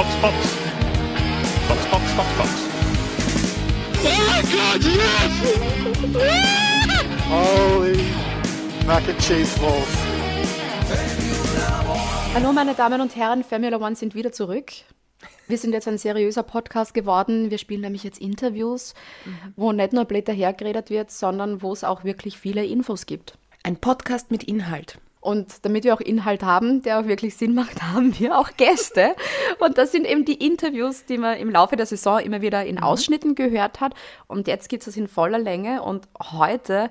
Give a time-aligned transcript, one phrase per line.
[0.00, 0.34] Fox, Fox.
[1.68, 2.50] Fox, Fox, Fox, Fox.
[4.02, 5.32] Oh my god, yes!
[7.28, 8.00] Holy
[8.86, 9.92] mac and cheese balls.
[12.32, 14.72] Hallo meine Damen und Herren, Formula One sind wieder zurück.
[15.48, 17.50] Wir sind jetzt ein seriöser Podcast geworden.
[17.50, 18.94] Wir spielen nämlich jetzt Interviews,
[19.54, 23.36] wo nicht nur Blätter hergeredet wird, sondern wo es auch wirklich viele Infos gibt.
[23.64, 24.98] Ein Podcast mit Inhalt.
[25.20, 29.14] Und damit wir auch Inhalt haben, der auch wirklich Sinn macht, haben wir auch Gäste.
[29.58, 32.78] Und das sind eben die Interviews, die man im Laufe der Saison immer wieder in
[32.78, 33.94] Ausschnitten gehört hat.
[34.26, 35.82] Und jetzt gibt es das in voller Länge.
[35.82, 36.90] Und heute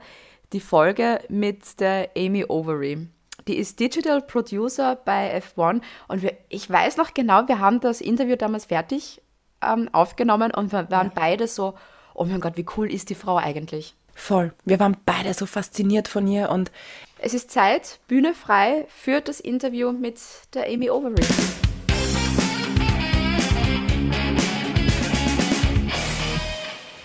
[0.53, 3.07] die Folge mit der Amy Overy.
[3.47, 8.01] Die ist Digital Producer bei F1 und wir, ich weiß noch genau, wir haben das
[8.01, 9.21] Interview damals fertig
[9.61, 11.73] ähm, aufgenommen und wir waren beide so,
[12.13, 13.95] oh mein Gott, wie cool ist die Frau eigentlich?
[14.13, 14.53] Voll.
[14.65, 16.71] Wir waren beide so fasziniert von ihr und
[17.21, 20.19] Es ist Zeit, Bühne frei für das Interview mit
[20.53, 21.23] der Amy Overy.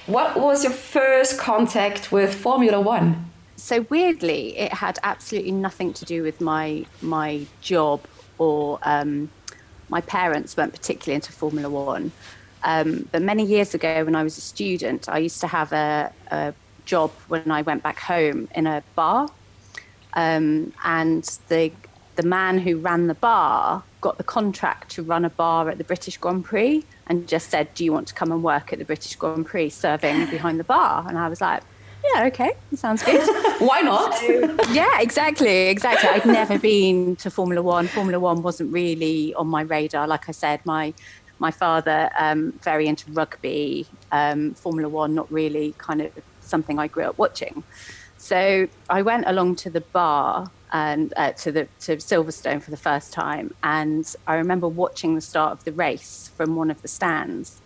[0.06, 3.16] What was your first contact with Formula One?
[3.56, 8.00] so weirdly, it had absolutely nothing to do with my my job
[8.38, 9.30] or um,
[9.88, 12.12] my parents weren't particularly into Formula One.
[12.62, 16.12] Um, but many years ago, when I was a student, I used to have a,
[16.30, 19.28] a job when I went back home in a bar,
[20.14, 21.72] um, and the
[22.16, 25.84] the man who ran the bar got the contract to run a bar at the
[25.84, 28.84] British Grand Prix and just said, "Do you want to come and work at the
[28.84, 31.62] British Grand Prix, serving behind the bar?" And I was like,
[32.04, 33.26] "Yeah, okay, sounds good."
[33.58, 34.14] Why not?
[34.72, 36.08] yeah, exactly, exactly.
[36.08, 37.88] I'd never been to Formula One.
[37.88, 40.06] Formula One wasn't really on my radar.
[40.06, 40.94] Like I said, my
[41.38, 43.86] my father um, very into rugby.
[44.12, 47.64] Um, Formula One, not really kind of something I grew up watching.
[48.24, 52.78] So I went along to the bar and uh, to the to Silverstone for the
[52.78, 56.88] first time, and I remember watching the start of the race from one of the
[56.88, 57.60] stands,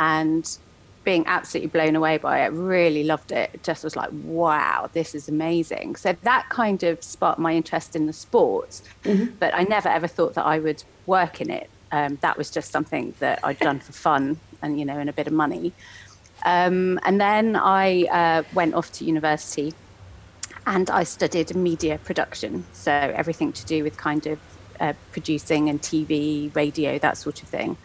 [0.00, 0.58] and
[1.04, 2.48] being absolutely blown away by it.
[2.48, 3.50] Really loved it.
[3.54, 3.62] it.
[3.62, 5.94] Just was like, wow, this is amazing.
[5.94, 8.80] So that kind of sparked my interest in the sport,
[9.38, 11.70] but I never ever thought that I would work in it.
[11.92, 15.12] Um, that was just something that I'd done for fun and you know, and a
[15.12, 15.72] bit of money.
[16.44, 19.72] Um, and then I uh, went off to university
[20.66, 24.38] and I studied media production, so everything to do with kind of
[24.78, 27.76] uh, producing and TV, radio, that sort of thing.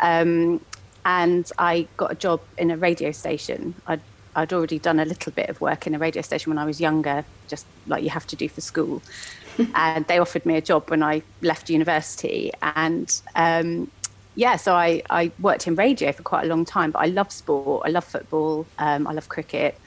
[0.00, 0.60] Um,
[1.04, 3.74] and I got a job in a radio station.
[3.86, 4.00] I'd,
[4.34, 6.80] I'd already done a little bit of work in a radio station when I was
[6.80, 9.02] younger, just like you have to do for school.
[9.74, 12.52] and they offered me a job when I left university.
[12.62, 13.90] And um,
[14.34, 17.30] yeah, so I, I worked in radio for quite a long time, but I love
[17.30, 19.78] sport, I love football, um, I love cricket.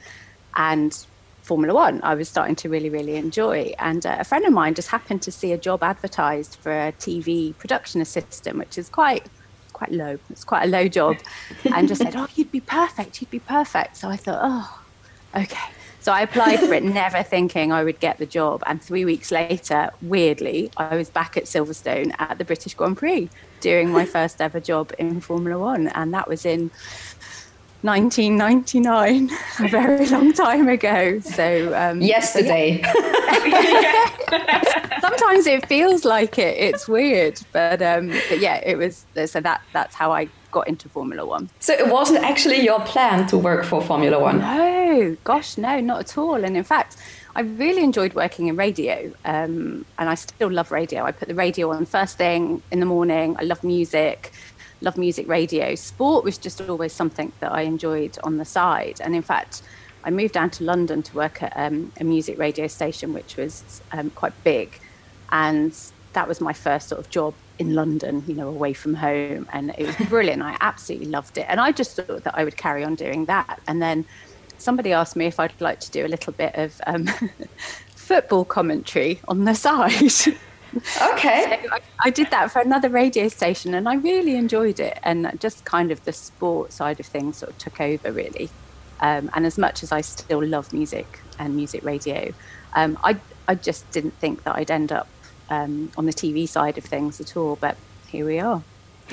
[0.56, 0.96] And
[1.48, 3.72] Formula One, I was starting to really, really enjoy.
[3.78, 6.92] And uh, a friend of mine just happened to see a job advertised for a
[6.92, 9.26] TV production assistant, which is quite
[9.72, 10.18] quite low.
[10.28, 11.16] It's quite a low job,
[11.74, 13.22] and just said, "Oh, you'd be perfect.
[13.22, 14.82] You'd be perfect." So I thought, "Oh,
[15.34, 15.68] okay."
[16.00, 18.62] So I applied for it, never thinking I would get the job.
[18.66, 23.30] And three weeks later, weirdly, I was back at Silverstone at the British Grand Prix
[23.60, 26.70] doing my first ever job in Formula One, and that was in
[27.82, 29.30] 1999,
[29.60, 31.20] a very long time ago.
[31.20, 32.82] So um, Yesterday.
[35.00, 36.56] sometimes it feels like it.
[36.56, 39.06] It's weird, but um, but yeah, it was.
[39.26, 41.50] So that that's how I got into Formula One.
[41.60, 44.40] So it wasn't actually your plan to work for Formula One.
[44.40, 46.44] No, gosh, no, not at all.
[46.44, 46.96] And in fact,
[47.36, 51.04] I really enjoyed working in radio, um, and I still love radio.
[51.04, 53.36] I put the radio on first thing in the morning.
[53.38, 54.32] I love music,
[54.80, 55.74] love music radio.
[55.74, 59.00] Sport was just always something that I enjoyed on the side.
[59.00, 59.62] And in fact,
[60.04, 63.82] I moved down to London to work at um, a music radio station, which was
[63.92, 64.78] um, quite big,
[65.30, 65.76] and
[66.12, 69.74] that was my first sort of job in London, you know, away from home, and
[69.76, 70.42] it was brilliant.
[70.42, 73.60] I absolutely loved it, and I just thought that I would carry on doing that.
[73.66, 74.04] And then
[74.58, 77.06] somebody asked me if I'd like to do a little bit of um,
[77.94, 80.38] football commentary on the side.
[80.76, 81.66] Okay.
[81.70, 84.98] I, I did that for another radio station, and I really enjoyed it.
[85.02, 88.50] And just kind of the sport side of things sort of took over, really.
[89.00, 92.32] Um, and as much as I still love music and music radio,
[92.74, 93.16] um, I
[93.46, 95.08] I just didn't think that I'd end up
[95.50, 97.56] um, on the TV side of things at all.
[97.56, 97.76] But
[98.08, 98.62] here we are.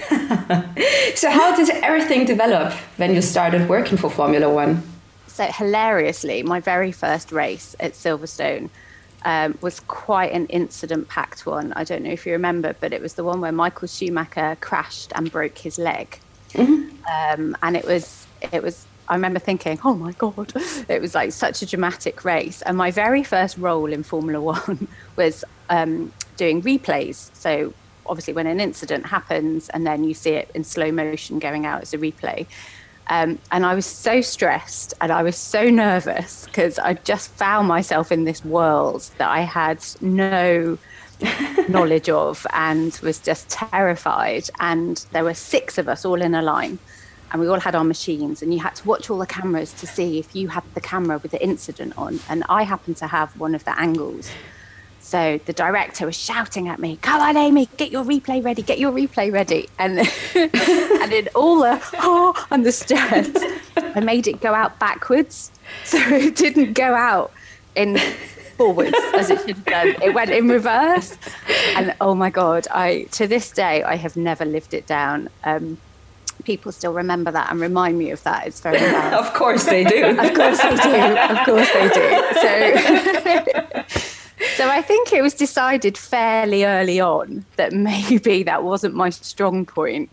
[1.16, 4.84] So how did everything develop when you started working for Formula One?
[5.28, 8.70] So hilariously, my very first race at Silverstone
[9.26, 11.74] um, was quite an incident-packed one.
[11.74, 15.12] I don't know if you remember, but it was the one where Michael Schumacher crashed
[15.16, 16.20] and broke his leg,
[16.56, 18.86] um, and it was it was.
[19.08, 20.54] I remember thinking, "Oh my god!"
[20.90, 22.62] It was like such a dramatic race.
[22.62, 27.30] And my very first role in Formula One was um, doing replays.
[27.36, 27.74] So
[28.08, 31.82] obviously when an incident happens and then you see it in slow motion going out
[31.82, 32.46] as a replay.
[33.08, 37.68] Um, and I was so stressed and I was so nervous because I just found
[37.68, 40.78] myself in this world that I had no
[41.70, 44.50] knowledge of and was just terrified.
[44.60, 46.80] And there were six of us all in a line
[47.32, 49.88] and we all had our machines and you had to watch all the cameras to
[49.88, 52.20] see if you had the camera with the incident on.
[52.30, 54.30] And I happened to have one of the angles.
[55.06, 58.80] So the director was shouting at me, "Come on, Amy, get your replay ready, get
[58.80, 60.00] your replay ready!" And
[60.34, 63.30] and in all the oh and the stress,
[63.78, 65.52] I made it go out backwards,
[65.84, 67.32] so it didn't go out
[67.76, 68.00] in
[68.58, 69.96] forwards as it should have done.
[70.02, 71.20] It went in reverse,
[71.76, 75.30] and oh my god, I to this day I have never lived it down.
[75.44, 75.78] Um,
[76.46, 78.48] people still remember that and remind me of that.
[78.48, 80.18] It's very of course they do.
[80.18, 80.96] of course they do.
[81.30, 83.84] Of course they do.
[83.94, 84.15] So.
[84.56, 89.66] So I think it was decided fairly early on that maybe that wasn't my strong
[89.66, 90.10] point.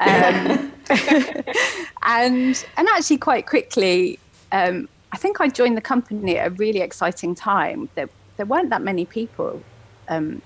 [0.00, 0.72] Um,
[2.02, 4.18] and and actually quite quickly,
[4.52, 7.88] um, I think I joined the company at a really exciting time.
[7.94, 9.62] There, there weren't that many people
[10.08, 10.42] um,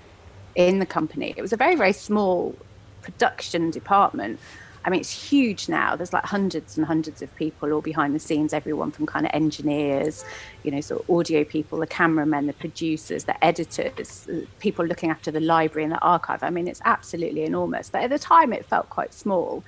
[0.55, 1.33] in the company.
[1.35, 2.55] It was a very, very small
[3.01, 4.39] production department.
[4.85, 5.95] I mean, it's huge now.
[5.95, 9.31] There's like hundreds and hundreds of people all behind the scenes, everyone from kind of
[9.33, 10.23] engineers,
[10.63, 15.09] you know, sort of audio people, the cameramen, the producers, the editors, uh, people looking
[15.09, 16.43] after the library and the archive.
[16.43, 17.89] I mean, it's absolutely enormous.
[17.89, 19.63] But at the time, it felt quite small.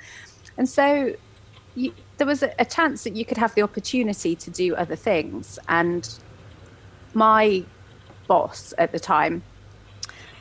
[0.58, 1.16] And so
[1.76, 4.96] you, there was a, a chance that you could have the opportunity to do other
[4.96, 5.60] things.
[5.68, 6.08] And
[7.14, 7.64] my
[8.28, 9.44] boss at the time,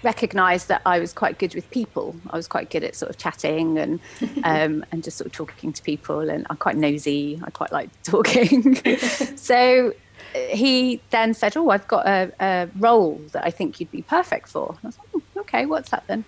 [0.02, 2.16] recognized that I was quite good with people.
[2.30, 4.00] I was quite good at sort of chatting and
[4.44, 6.28] um, and just sort of talking to people.
[6.28, 7.40] And I'm quite nosy.
[7.42, 8.76] I quite like talking.
[9.36, 9.92] so
[10.34, 14.02] uh, he then said, "Oh, I've got a, a, role that I think you'd be
[14.02, 16.24] perfect for." I was like, oh, "Okay, what's that then?"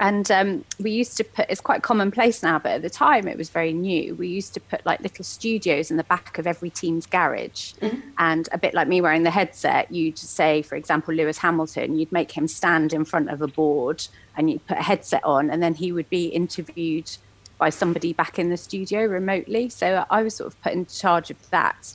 [0.00, 3.36] And um, we used to put, it's quite commonplace now, but at the time it
[3.36, 4.14] was very new.
[4.14, 7.74] We used to put like little studios in the back of every team's garage.
[7.74, 8.00] Mm-hmm.
[8.18, 12.12] And a bit like me wearing the headset, you'd say, for example, Lewis Hamilton, you'd
[12.12, 14.06] make him stand in front of a board
[14.36, 17.10] and you'd put a headset on, and then he would be interviewed
[17.58, 19.68] by somebody back in the studio remotely.
[19.68, 21.94] So I was sort of put in charge of that.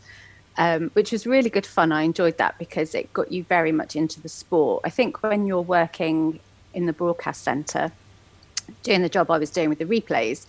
[0.56, 1.92] Um, which was really good fun.
[1.92, 4.84] I enjoyed that because it got you very much into the sport.
[4.86, 6.42] I think when you're working
[6.74, 7.92] in the broadcast centre,
[8.84, 10.46] doing the job I was doing with the replays,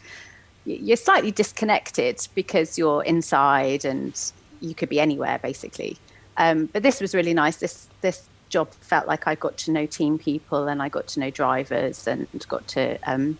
[0.64, 5.98] you're slightly disconnected because you're inside and you could be anywhere basically.
[6.36, 7.56] Um, but this was really nice.
[7.58, 11.20] This this job felt like I got to know team people and I got to
[11.20, 13.38] know drivers and got to um,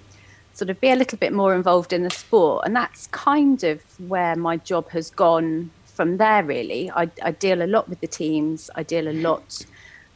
[0.55, 2.65] sort of be a little bit more involved in the sport.
[2.67, 6.43] And that's kind of where my job has gone from there.
[6.43, 8.71] Really, I, I deal a lot with the teams.
[8.75, 9.65] I deal a lot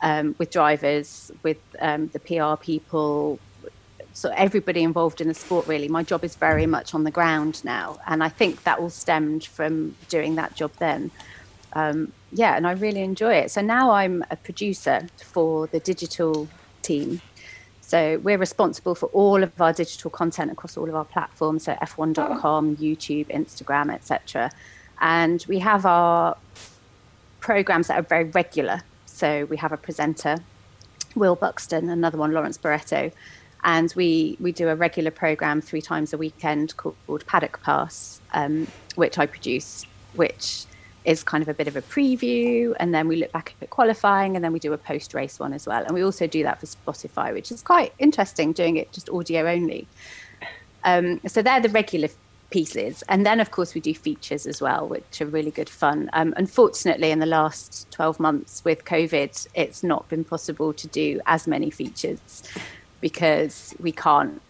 [0.00, 3.38] um, with drivers, with um, the PR people,
[4.12, 5.86] so everybody involved in the sport really.
[5.86, 9.44] My job is very much on the ground now, and I think that all stemmed
[9.44, 11.10] from doing that job then.
[11.74, 13.50] Um, yeah, and I really enjoy it.
[13.50, 16.48] So now I'm a producer for the digital
[16.82, 17.20] team.
[17.80, 21.74] So we're responsible for all of our digital content across all of our platforms, so
[21.74, 24.50] f1.com, YouTube, Instagram, etc.
[25.00, 26.36] And we have our
[27.40, 28.82] programs that are very regular.
[29.18, 30.36] So we have a presenter,
[31.16, 33.10] Will Buxton, another one, Lawrence Barretto,
[33.64, 38.68] and we we do a regular program three times a weekend called Paddock Pass, um,
[38.94, 39.84] which I produce,
[40.14, 40.66] which
[41.04, 44.36] is kind of a bit of a preview, and then we look back at qualifying,
[44.36, 46.60] and then we do a post race one as well, and we also do that
[46.60, 49.88] for Spotify, which is quite interesting, doing it just audio only.
[50.84, 52.08] Um, so they're the regular
[52.50, 53.02] pieces.
[53.08, 56.08] And then, of course, we do features as well, which are really good fun.
[56.12, 61.20] Um, unfortunately, in the last 12 months with COVID, it's not been possible to do
[61.26, 62.42] as many features
[63.00, 64.40] because we can't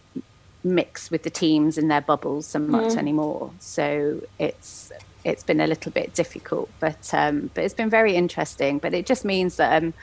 [0.63, 2.97] mix with the teams in their bubbles so much mm.
[2.97, 3.51] anymore.
[3.59, 4.91] So it's
[5.25, 8.79] it's been a little bit difficult, but um, but it's been very interesting.
[8.79, 9.93] But it just means that um,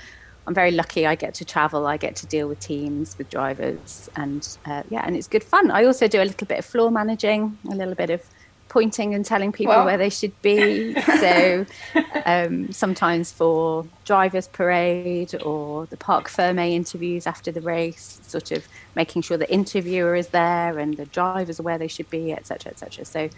[0.47, 1.07] I'm very lucky.
[1.07, 1.87] I get to travel.
[1.87, 5.71] I get to deal with teams, with drivers, and uh, yeah, and it's good fun.
[5.71, 8.23] I also do a little bit of floor managing, a little bit of
[8.69, 9.87] pointing and telling people well.
[9.87, 10.95] where they should be.
[11.21, 11.67] so
[12.27, 18.69] um, sometimes for drivers' parade or the Parc Fermé interviews after the race, sort of
[18.95, 22.73] making sure the interviewer is there and the drivers are where they should be, etc.,
[22.73, 23.05] etc.
[23.05, 23.31] So,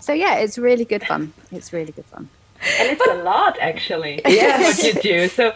[0.00, 1.32] so yeah, it's really good fun.
[1.52, 2.28] It's really good fun.
[2.80, 4.22] And it's a lot, actually.
[4.26, 5.28] Yeah, what you do.
[5.28, 5.52] So,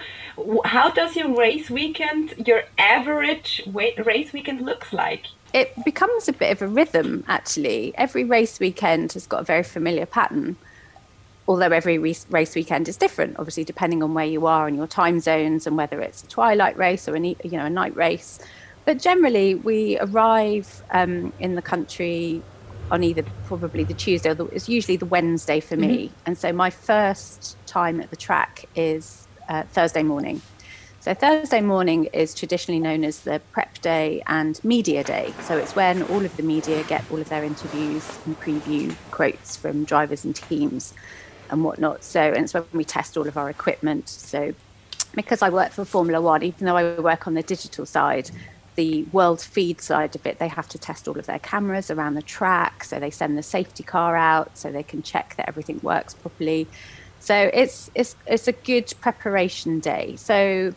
[0.65, 5.27] how does your race weekend, your average race weekend, looks like?
[5.53, 7.93] It becomes a bit of a rhythm, actually.
[7.97, 10.57] Every race weekend has got a very familiar pattern,
[11.49, 15.19] although every race weekend is different, obviously, depending on where you are and your time
[15.21, 18.39] zones and whether it's a twilight race or a, you know, a night race.
[18.85, 22.43] but generally, we arrive um, in the country
[22.91, 26.07] on either probably the Tuesday or the, it's usually the Wednesday for me.
[26.07, 26.15] Mm-hmm.
[26.27, 30.41] And so my first time at the track is uh, Thursday morning.
[31.01, 35.33] So Thursday morning is traditionally known as the prep day and media day.
[35.43, 39.57] So it's when all of the media get all of their interviews and preview quotes
[39.57, 40.95] from drivers and teams
[41.51, 42.05] and whatnot.
[42.05, 44.09] So and it's when we test all of our equipment.
[44.09, 44.55] So
[45.15, 48.31] because I work for Formula One, even though I work on the digital side,
[48.77, 52.15] the world feed side of it, they have to test all of their cameras around
[52.15, 52.85] the track.
[52.85, 56.69] So they send the safety car out so they can check that everything works properly.
[57.21, 60.17] So it's it's it's a good preparation day.
[60.17, 60.75] So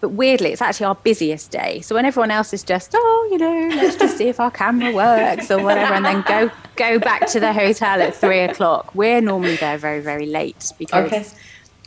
[0.00, 1.80] but weirdly it's actually our busiest day.
[1.80, 4.92] So when everyone else is just, oh, you know, let's just see if our camera
[4.92, 9.20] works or whatever, and then go go back to the hotel at three o'clock, we're
[9.20, 11.26] normally there very, very late because okay.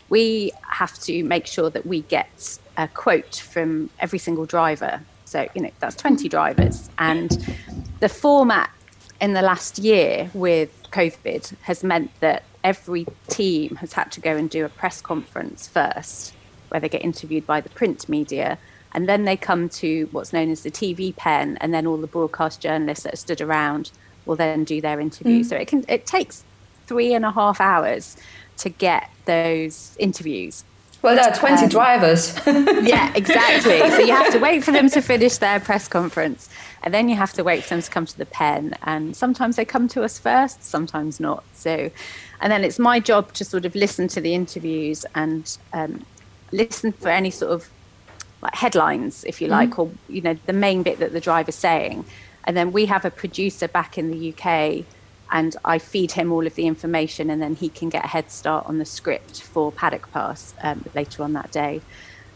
[0.09, 5.47] we have to make sure that we get a quote from every single driver so,
[5.55, 6.89] you know, that's 20 drivers.
[6.97, 7.31] And
[8.01, 8.69] the format
[9.21, 14.35] in the last year with COVID has meant that every team has had to go
[14.35, 16.33] and do a press conference first,
[16.69, 18.57] where they get interviewed by the print media.
[18.93, 22.07] And then they come to what's known as the TV pen, and then all the
[22.07, 23.91] broadcast journalists that are stood around
[24.25, 25.41] will then do their interview.
[25.41, 25.45] Mm.
[25.45, 26.43] So it can it takes
[26.87, 28.17] three and a half hours
[28.57, 30.63] to get those interviews.
[31.01, 32.35] Well, there are 20 um, drivers.
[32.45, 33.79] yeah, exactly.
[33.79, 36.47] So you have to wait for them to finish their press conference,
[36.83, 38.75] and then you have to wait for them to come to the pen.
[38.83, 41.43] And sometimes they come to us first, sometimes not.
[41.53, 41.89] So,
[42.39, 46.05] and then it's my job to sort of listen to the interviews and um,
[46.51, 47.69] listen for any sort of
[48.41, 49.81] like headlines, if you like, mm-hmm.
[49.81, 52.05] or you know the main bit that the driver's saying.
[52.43, 54.85] And then we have a producer back in the UK
[55.31, 58.29] and I feed him all of the information, and then he can get a head
[58.29, 61.81] start on the script for Paddock Pass um, later on that day.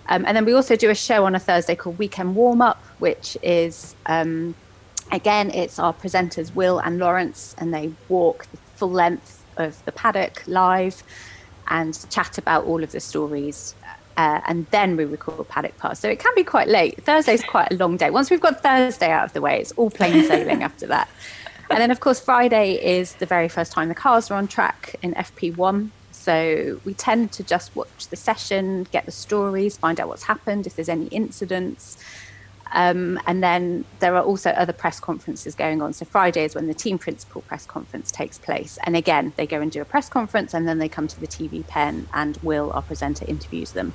[0.08, 2.82] Um, and then we also do a show on a Thursday called Weekend Warm Up,
[3.00, 4.56] which is um,
[5.12, 9.92] again, it's our presenters Will and Lawrence, and they walk the full length of the
[9.92, 11.04] paddock live
[11.68, 13.76] and chat about all of the stories.
[14.18, 16.00] Uh, and then we record Paddock Pass.
[16.00, 17.04] So it can be quite late.
[17.04, 18.10] Thursday's quite a long day.
[18.10, 21.10] Once we've got Thursday out of the way, it's all plain sailing after that
[21.70, 24.96] and then, of course, Friday is the very first time the cars are on track
[25.02, 25.90] in FP1.
[26.12, 30.66] So we tend to just watch the session, get the stories, find out what's happened,
[30.66, 31.98] if there's any incidents.
[32.72, 35.94] Um, and then there are also other press conferences going on.
[35.94, 38.78] So Friday is when the team principal press conference takes place.
[38.84, 41.28] And again, they go and do a press conference and then they come to the
[41.28, 43.94] TV pen and Will, our presenter, interviews them.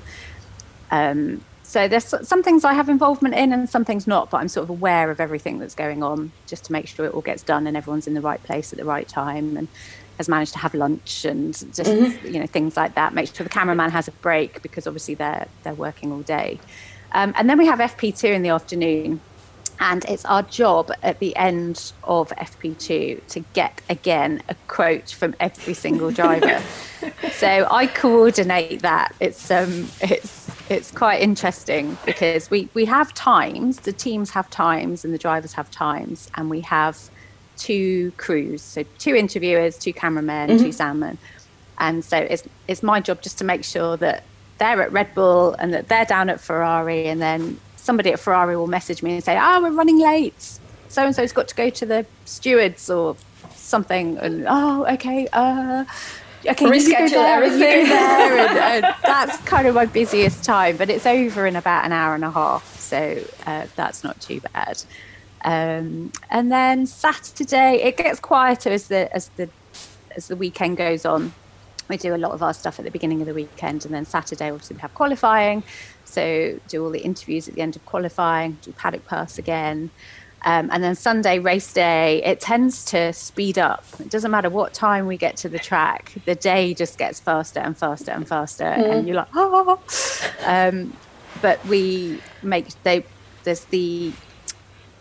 [0.90, 4.48] Um, so there's some things I have involvement in and some things not, but I'm
[4.48, 7.44] sort of aware of everything that's going on just to make sure it all gets
[7.44, 9.68] done and everyone's in the right place at the right time and
[10.16, 12.26] has managed to have lunch and just mm-hmm.
[12.26, 13.14] you know things like that.
[13.14, 16.58] Make sure the cameraman has a break because obviously they're they're working all day.
[17.12, 19.20] Um, and then we have FP2 in the afternoon,
[19.78, 25.36] and it's our job at the end of FP2 to get again a quote from
[25.38, 26.60] every single driver.
[27.30, 29.14] so I coordinate that.
[29.20, 30.39] It's um it's
[30.70, 35.52] it's quite interesting because we, we have times, the teams have times and the drivers
[35.54, 37.10] have times, and we have
[37.56, 40.62] two crews, so two interviewers, two cameramen, mm-hmm.
[40.62, 41.18] two soundmen.
[41.78, 44.22] And so it's, it's my job just to make sure that
[44.58, 48.56] they're at Red Bull and that they're down at Ferrari, and then somebody at Ferrari
[48.56, 50.58] will message me and say, Oh, we're running late.
[50.88, 53.16] So and so's got to go to the stewards or
[53.54, 54.18] something.
[54.18, 55.26] And oh, okay.
[55.32, 55.84] Uh,
[56.46, 57.86] okay, reschedule there, everything.
[57.86, 62.14] And, and that's kind of my busiest time, but it's over in about an hour
[62.14, 64.82] and a half, so uh, that's not too bad.
[65.42, 69.48] Um, and then Saturday, it gets quieter as the as the
[70.16, 71.32] as the weekend goes on.
[71.88, 74.04] We do a lot of our stuff at the beginning of the weekend, and then
[74.04, 75.62] Saturday, obviously, we have qualifying.
[76.04, 79.90] So do all the interviews at the end of qualifying, do paddock pass again.
[80.42, 83.84] Um, and then Sunday race day, it tends to speed up.
[83.98, 87.60] It doesn't matter what time we get to the track, the day just gets faster
[87.60, 88.90] and faster and faster, mm.
[88.90, 89.78] and you're like, oh.
[90.44, 90.96] Um,
[91.42, 93.04] but we make they
[93.44, 94.12] there's the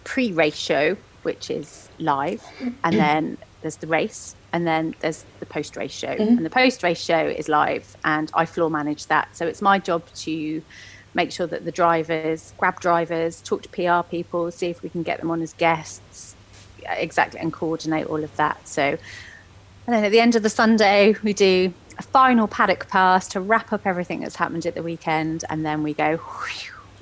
[0.03, 2.43] pre-race show, which is live,
[2.83, 6.37] and then there's the race, and then there's the post-race show, mm-hmm.
[6.37, 9.35] and the post-race show is live, and I floor manage that.
[9.35, 10.61] So it's my job to
[11.19, 15.03] make sure that the drivers, grab drivers, talk to PR people, see if we can
[15.03, 16.35] get them on as guests,
[16.85, 18.65] exactly, and coordinate all of that.
[18.67, 18.83] So,
[19.85, 23.41] and then at the end of the Sunday, we do a final paddock pass to
[23.41, 26.21] wrap up everything that's happened at the weekend, and then we go,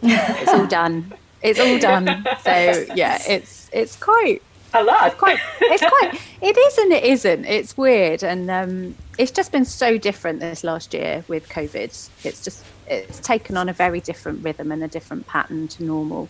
[0.02, 1.14] it's all done.
[1.44, 2.26] It's all done.
[2.44, 4.42] So yeah, it's it's quite
[4.74, 5.08] a lot.
[5.08, 7.46] It's quite, it's quite, it is and it isn't.
[7.46, 8.24] It's weird.
[8.24, 12.10] And um, it's just been so different this last year with COVID.
[12.24, 16.30] It's just, it's taken on a very different rhythm and a different pattern to normal.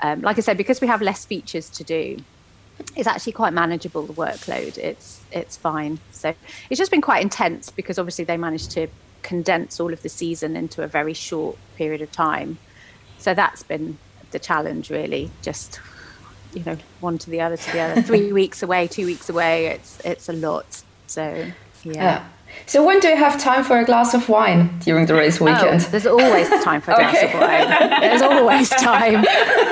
[0.00, 2.18] um, like I said, because we have less features to do,
[2.94, 4.76] it's actually quite manageable the workload.
[4.78, 5.98] It's it's fine.
[6.12, 6.34] So
[6.68, 8.88] it's just been quite intense because obviously they managed to
[9.22, 12.58] condense all of the season into a very short period of time.
[13.18, 13.98] So that's been
[14.30, 15.30] the challenge, really.
[15.42, 15.80] Just
[16.52, 18.02] you know, one to the other to the other.
[18.10, 19.66] Three weeks away, two weeks away.
[19.66, 20.82] It's it's a lot.
[21.06, 21.50] So
[21.84, 21.92] yeah.
[21.92, 22.28] Yeah.
[22.64, 25.44] So when do you have time for a glass of wine during the race Oh,
[25.44, 25.82] weekend?
[25.92, 28.00] there's always time for a glass of wine.
[28.00, 29.24] There's always time.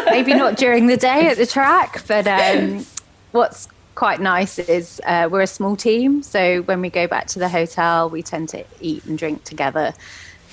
[0.07, 2.85] Maybe not during the day at the track, but um,
[3.33, 6.23] what's quite nice is uh, we're a small team.
[6.23, 9.93] So when we go back to the hotel, we tend to eat and drink together.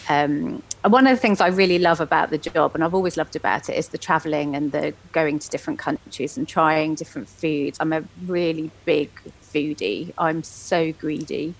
[0.09, 3.17] Um, and one of the things I really love about the job, and I've always
[3.17, 7.29] loved about it, is the traveling and the going to different countries and trying different
[7.29, 7.77] foods.
[7.79, 9.11] I'm a really big
[9.43, 10.11] foodie.
[10.17, 11.53] I'm so greedy.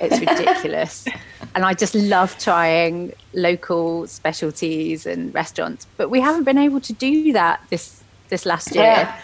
[0.00, 1.06] It's ridiculous.
[1.54, 5.86] and I just love trying local specialties and restaurants.
[5.96, 9.14] But we haven't been able to do that this this last year.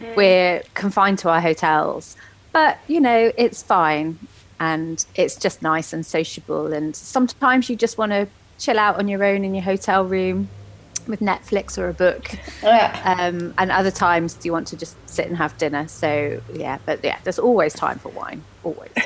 [0.00, 0.14] Yeah.
[0.14, 2.16] We're confined to our hotels.
[2.52, 4.18] But, you know, it's fine.
[4.58, 6.72] And it's just nice and sociable.
[6.72, 8.28] And sometimes you just want to
[8.58, 10.48] chill out on your own in your hotel room
[11.06, 12.30] with Netflix or a book.
[12.62, 13.16] Yeah.
[13.18, 15.88] Um, and other times do you want to just sit and have dinner.
[15.88, 18.42] So, yeah, but yeah, there's always time for wine.
[18.64, 18.90] Always.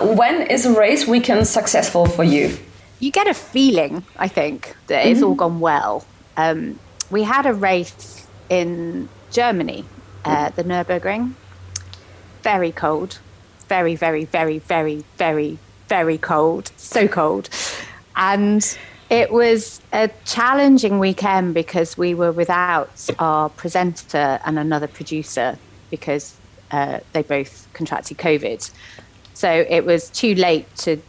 [0.00, 2.56] When is a race weekend successful for you?
[2.98, 6.04] you get a feeling, I think, that it's all gone well.
[6.36, 6.78] Um,
[7.10, 9.84] we had a race in Germany,
[10.24, 11.34] uh, the Nürburgring.
[12.42, 13.18] Very cold,
[13.68, 15.58] very, very, very, very, very,
[15.88, 16.70] very cold.
[16.76, 17.50] So cold,
[18.14, 25.58] and it was a challenging weekend because we were without our presenter and another producer
[25.90, 26.36] because
[26.72, 28.68] uh, they both contracted COVID.
[29.34, 31.00] So it was too late to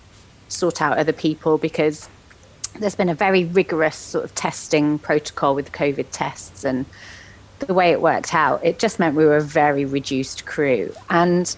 [0.47, 2.07] sort out other people because
[2.79, 6.85] there's been a very rigorous sort of testing protocol with COVID tests and
[7.59, 10.93] the way it worked out, it just meant we were a very reduced crew.
[11.09, 11.55] And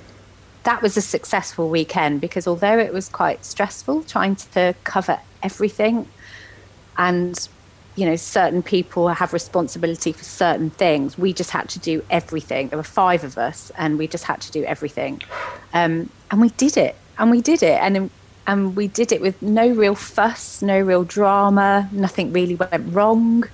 [0.63, 6.07] that was a successful weekend because although it was quite stressful trying to cover everything
[6.99, 7.47] and
[7.95, 11.17] you know certain people have responsibility for certain things.
[11.17, 12.69] We just had to do everything.
[12.69, 15.23] There were five of us and we just had to do everything.
[15.73, 16.95] Um, and we did it.
[17.17, 17.81] And we did it.
[17.81, 18.12] And
[18.45, 21.89] and we did it with no real fuss no real drama.
[21.91, 23.45] Nothing really went wrong.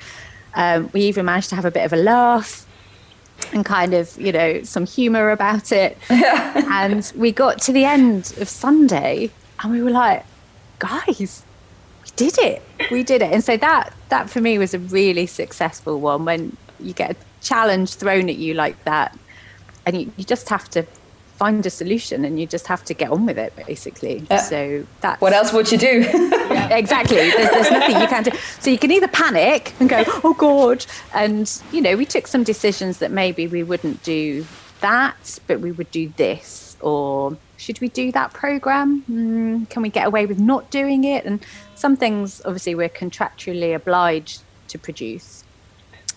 [0.55, 2.65] Um, we even managed to have a bit of a laugh
[3.51, 5.97] and kind of you know some humor about it.
[6.85, 9.31] And we got to the end of sunday
[9.61, 10.25] and we were like
[10.79, 11.43] guys
[12.15, 15.99] did it we did it and so that that for me was a really successful
[15.99, 19.17] one when you get a challenge thrown at you like that
[19.85, 20.83] and you, you just have to
[21.37, 24.37] find a solution and you just have to get on with it basically Yeah.
[24.41, 26.05] so that's What else would you do?
[26.71, 27.17] exactly.
[27.17, 28.31] There's, there's nothing you can do.
[28.61, 32.43] So you can either panic and go, "Oh God," and you know, we took some
[32.43, 34.45] decisions that maybe we wouldn't do
[34.79, 39.03] that, but we would do this, or should we do that program?
[39.11, 41.25] Mm, can we get away with not doing it?
[41.25, 41.43] And
[41.75, 45.43] some things, obviously, we're contractually obliged to produce.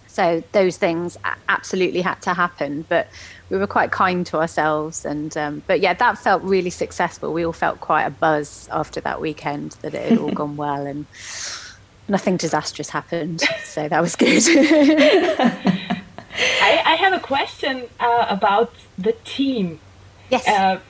[0.06, 1.16] So those things
[1.48, 3.06] absolutely had to happen, but
[3.50, 5.04] we were quite kind to ourselves.
[5.04, 7.32] And um, but yeah, that felt really successful.
[7.32, 10.86] We all felt quite a buzz after that weekend that it had all gone well
[10.86, 11.06] and
[12.08, 13.42] nothing disastrous happened.
[13.62, 14.42] So that was good.
[16.40, 19.78] I, I have a question uh, about the team.
[20.30, 20.48] yes.
[20.48, 20.80] Uh,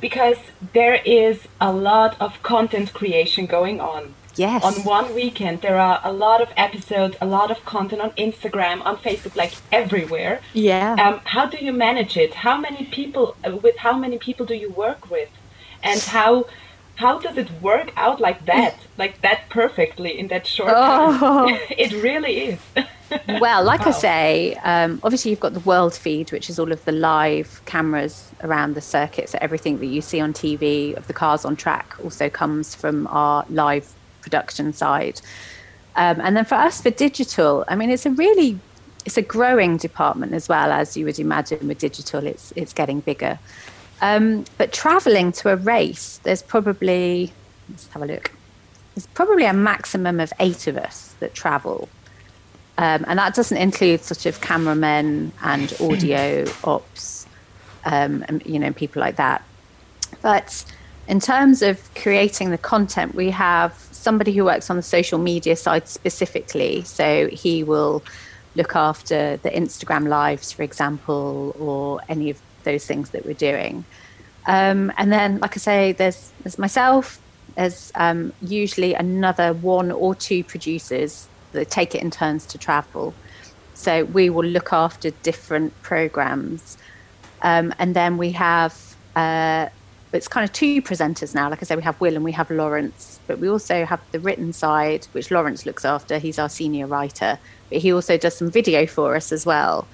[0.00, 0.38] because
[0.72, 4.14] there is a lot of content creation going on.
[4.38, 4.62] Yes.
[4.64, 8.76] On one weekend, there are a lot of episodes, a lot of content on Instagram,
[8.84, 10.40] on Facebook, like everywhere.
[10.54, 10.94] yeah.
[11.04, 12.34] Um, how do you manage it?
[12.46, 15.30] How many people uh, with how many people do you work with,
[15.82, 16.46] and how
[16.96, 21.18] how does it work out like that, like that perfectly in that short Oh.
[21.18, 21.60] time?
[21.84, 22.60] it really is.
[23.40, 26.84] well, like I say, um, obviously you've got the world feed, which is all of
[26.84, 29.28] the live cameras around the circuit.
[29.30, 33.06] So everything that you see on TV of the cars on track also comes from
[33.06, 33.86] our live
[34.28, 35.20] production side.
[35.96, 38.58] Um, and then for us, for digital, I mean, it's a really
[39.04, 42.26] it's a growing department as well as you would imagine with digital.
[42.26, 43.38] It's it's getting bigger.
[44.00, 47.32] Um, but traveling to a race, there's probably
[47.68, 48.30] let's have a look.
[48.94, 51.88] There's probably a maximum of eight of us that travel.
[52.78, 57.26] Um, and that doesn't include sort of cameramen and audio ops,
[57.84, 59.42] um, and, you know, people like that.
[60.22, 60.64] But
[61.08, 65.54] in terms of creating the content, we have somebody who works on the social media
[65.66, 66.74] side specifically.
[66.98, 67.06] So
[67.44, 67.96] he will
[68.58, 73.74] look after the Instagram lives, for example, or any of those things that we're doing.
[74.56, 77.04] Um, and then, like I say, there's there's myself.
[77.56, 78.20] There's um,
[78.60, 83.06] usually another one or two producers that take it in turns to travel.
[83.74, 86.78] So we will look after different programs.
[87.42, 88.72] Um, and then we have,
[89.14, 89.64] uh,
[90.12, 91.50] it's kind of two presenters now.
[91.50, 94.20] Like I said, we have Will and we have Lawrence, but we also have the
[94.20, 96.18] written side, which Lawrence looks after.
[96.18, 99.86] He's our senior writer, but he also does some video for us as well.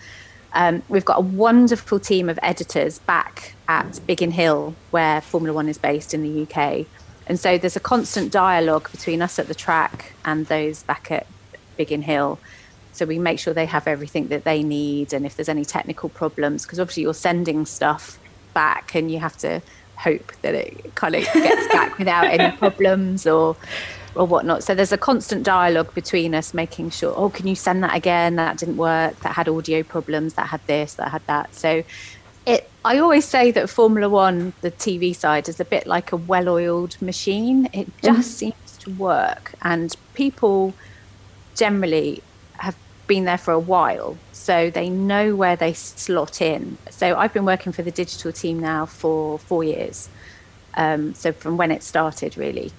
[0.53, 5.69] Um, we've got a wonderful team of editors back at Biggin Hill, where Formula One
[5.69, 6.87] is based in the UK.
[7.27, 11.27] And so there's a constant dialogue between us at the track and those back at
[11.77, 12.39] Biggin Hill.
[12.93, 16.09] So we make sure they have everything that they need, and if there's any technical
[16.09, 18.21] problems, because obviously you're sending stuff
[18.53, 19.61] back, and you have to
[19.97, 23.57] hope that it kind of gets back without any problems or
[24.15, 24.63] or whatnot.
[24.63, 28.37] So there's a constant dialogue between us, making sure, oh, can you send that again?
[28.37, 29.19] That didn't work.
[29.21, 30.35] That had audio problems.
[30.35, 30.95] That had this.
[30.95, 31.55] That had that.
[31.55, 31.83] So
[32.47, 32.71] it.
[32.85, 37.01] I always say that Formula One, the TV side, is a bit like a well-oiled
[37.01, 37.69] machine.
[37.73, 38.53] It just mm-hmm.
[38.53, 40.75] seems to work, and people
[41.55, 42.23] generally
[43.07, 46.79] been there for a while, so they know where they slot in.
[46.91, 50.09] So I've been working for the digital team now for four years.
[50.75, 52.73] Um, so from when it started, really.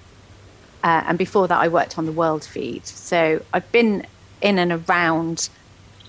[0.84, 2.86] Uh, and before that, I worked on the World Feed.
[2.86, 4.06] So I've been
[4.42, 5.50] in and around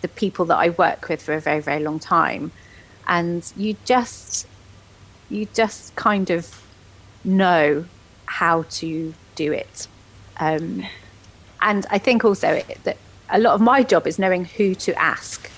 [0.03, 2.53] the people that I work with for a very, very long time,
[3.07, 4.47] and you just,
[5.31, 6.63] you just kind of
[7.25, 7.87] know
[8.27, 9.87] how to do it.
[10.39, 10.85] Um,
[11.63, 12.99] and I think also it, that
[13.31, 15.51] a lot of my job is knowing who to ask.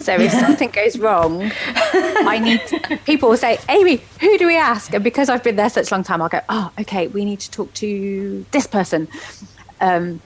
[0.00, 4.56] So if something goes wrong, I need to, people will say, Amy, who do we
[4.56, 4.92] ask?
[4.92, 7.38] And because I've been there such a long time, I'll go, oh, okay, we need
[7.40, 9.06] to talk to this person.
[9.80, 10.20] Um,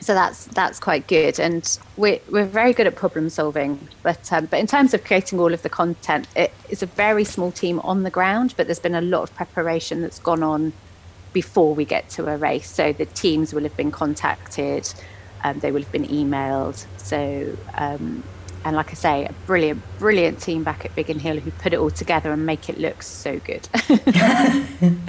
[0.00, 3.88] so that's that's quite good, and we're we're very good at problem solving.
[4.02, 7.24] But um, but in terms of creating all of the content, it is a very
[7.24, 10.74] small team on the ground, but there's been a lot of preparation that's gone on
[11.32, 12.70] before we get to a race.
[12.70, 14.92] So the teams will have been contacted,
[15.44, 16.84] um, they will have been emailed.
[16.98, 18.22] So um,
[18.64, 21.78] and like I say, a brilliant, brilliant team back at Biggin Hill who put it
[21.78, 23.68] all together and make it look so good.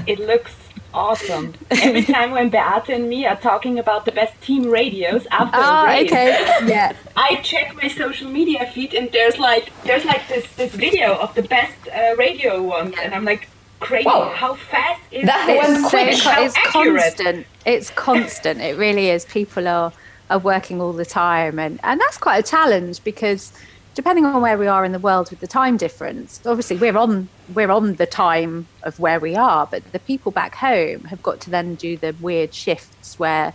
[0.08, 0.54] It looks
[0.94, 1.54] awesome.
[1.72, 5.84] Every time when Beate and me are talking about the best team radios after Ah,
[5.84, 6.30] a race, okay.
[6.68, 6.94] Yeah.
[7.16, 11.34] I check my social media feed and there's like there's like this this video of
[11.36, 14.06] the best uh, radio ones, and I'm like, crazy!
[14.08, 14.32] Wow.
[14.36, 15.68] How fast is That this?
[15.68, 16.22] went so quick.
[16.22, 17.02] co- it's accurate.
[17.02, 17.48] constant.
[17.66, 18.62] It's constant.
[18.62, 19.26] It really is.
[19.26, 19.92] People are
[20.30, 23.52] are working all the time, and and that's quite a challenge because
[23.98, 27.28] depending on where we are in the world with the time difference, obviously we're on
[27.56, 31.42] we're on the time of where we are, but the people back home have got
[31.42, 33.54] to then do the weird shifts where.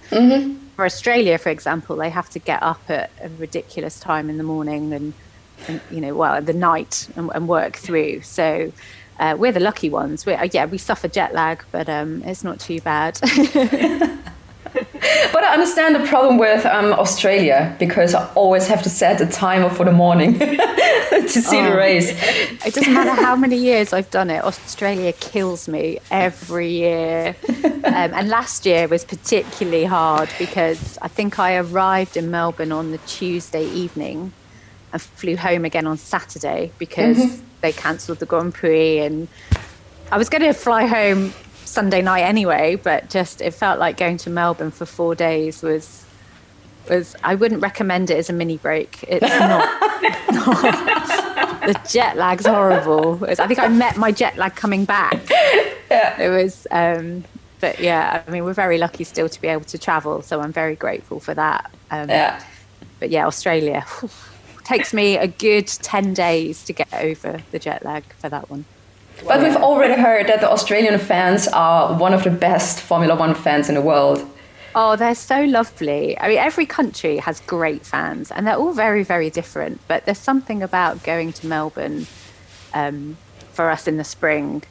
[0.75, 4.43] For Australia, for example, they have to get up at a ridiculous time in the
[4.43, 5.13] morning and,
[5.69, 8.23] and you know, well, the night and, and work through.
[8.23, 8.73] So
[9.21, 10.27] uh, we're the lucky ones.
[10.27, 13.21] We're, uh, yeah, we suffer jet lag, but um, it's not too bad.
[15.33, 19.27] But I understand the problem with um, Australia because I always have to set a
[19.27, 22.11] timer for the morning to see the race.
[22.65, 24.45] it doesn't matter how many years I've done it.
[24.45, 27.35] Australia kills me every year.
[27.65, 32.93] Um, and last year was particularly hard because I think I arrived in Melbourne on
[32.93, 34.33] the Tuesday evening
[34.93, 39.01] and flew home again on Saturday because they cancelled the Grand Prix.
[39.01, 39.29] And
[40.11, 41.33] I was going to fly home
[41.65, 46.05] Sunday night anyway, but just it felt like going to Melbourne for four days was.
[46.91, 49.05] Was I wouldn't recommend it as a mini break.
[49.07, 49.63] It's not
[51.63, 53.23] the jet lag's horrible.
[53.23, 55.15] It's- I think I met my jet lag coming back.
[55.91, 56.21] Yeah.
[56.21, 57.23] It was, um,
[57.61, 60.53] but yeah, I mean, we're very lucky still to be able to travel, so I'm
[60.53, 61.71] very grateful for that.
[61.93, 62.43] Um, Yeah.
[62.99, 63.85] But yeah, Australia
[64.65, 68.65] takes me a good 10 days to get over the jet lag for that one.
[69.27, 73.35] But we've already heard that the Australian fans are one of the best Formula One
[73.35, 74.29] fans in the world.
[74.75, 76.19] Oh, they're so lovely.
[76.19, 79.81] I mean, every country has great fans, and they're all very, very different.
[79.87, 82.07] But there's something about going to Melbourne
[82.73, 83.17] um,
[83.53, 84.63] for us in the spring.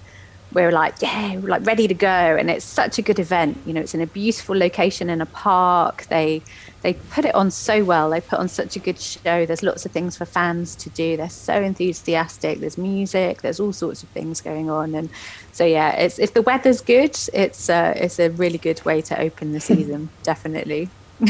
[0.53, 3.57] We're like, yeah, we're like ready to go, and it's such a good event.
[3.65, 6.07] You know, it's in a beautiful location in a park.
[6.09, 6.41] They
[6.81, 8.09] they put it on so well.
[8.09, 9.45] They put on such a good show.
[9.45, 11.15] There's lots of things for fans to do.
[11.17, 12.59] They're so enthusiastic.
[12.59, 13.41] There's music.
[13.41, 15.09] There's all sorts of things going on, and
[15.51, 19.19] so yeah, it's if the weather's good, it's uh, it's a really good way to
[19.19, 20.09] open the season.
[20.23, 20.89] definitely.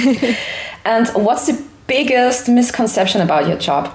[0.86, 3.94] And what's the biggest misconception about your job?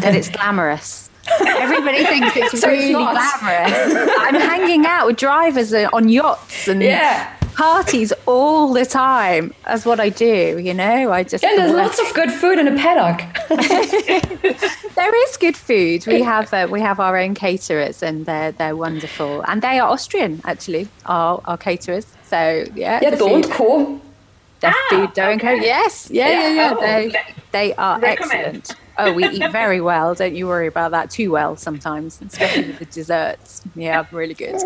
[0.00, 1.10] that it's glamorous.
[1.40, 3.14] Everybody thinks it's So really not.
[3.40, 4.12] glamorous.
[4.20, 7.34] I'm hanging out with drivers on yachts and Yeah.
[7.54, 9.54] Parties all the time.
[9.64, 11.12] That's what I do, you know.
[11.12, 13.20] I just And there's work- lots of good food in a paddock.
[14.94, 16.06] there is good food.
[16.06, 19.88] We have uh, we have our own caterers, and they're they're wonderful, and they are
[19.90, 20.88] Austrian actually.
[21.06, 22.06] Our our caterers.
[22.24, 24.00] So yeah, Yeah, don't.
[24.60, 25.60] Their Ah, food and okay.
[25.60, 26.54] Yes, yeah, yeah, Yeah.
[26.54, 26.74] yeah.
[26.76, 27.12] Oh, they,
[27.52, 28.56] they are recommend.
[28.56, 28.80] excellent.
[28.96, 30.14] Oh, we eat very well.
[30.14, 33.60] Don't you worry about that too well sometimes, especially with the desserts.
[33.74, 34.56] Yeah, really good.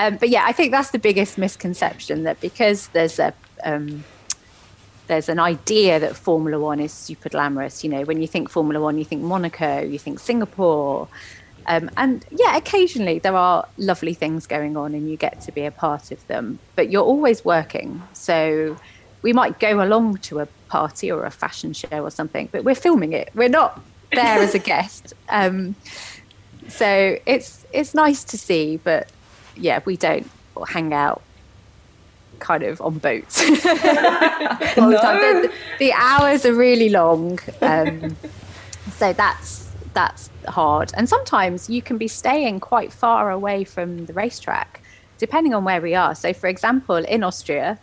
[0.00, 4.02] Um, but yeah, I think that's the biggest misconception that because there's a um,
[5.08, 7.84] there's an idea that Formula One is super glamorous.
[7.84, 11.06] You know, when you think Formula One, you think Monaco, you think Singapore.
[11.66, 15.66] Um, and yeah, occasionally there are lovely things going on and you get to be
[15.66, 18.02] a part of them, but you're always working.
[18.14, 18.78] So
[19.20, 22.74] we might go along to a party or a fashion show or something, but we're
[22.74, 23.28] filming it.
[23.34, 23.78] We're not
[24.12, 25.12] there as a guest.
[25.28, 25.74] Um,
[26.68, 29.06] so it's it's nice to see, but
[29.60, 30.28] yeah, we don't
[30.68, 31.22] hang out
[32.40, 33.40] kind of on boats.
[34.76, 35.52] all the.
[35.78, 38.16] The, hours are really long, um,
[38.96, 40.92] so that's that's hard.
[40.96, 44.82] And sometimes you can be staying quite far away from the racetrack,
[45.18, 46.14] depending on where we are.
[46.14, 47.78] So, for example, in Austria,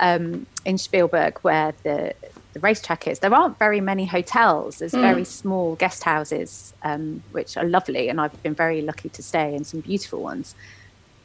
[0.00, 2.14] um, in Spielberg, where the
[2.54, 4.78] the racetrack is, there aren't very many hotels.
[4.78, 9.22] There's very small guest houses, um, which are lovely, and I've been very lucky to
[9.22, 10.54] stay in some beautiful ones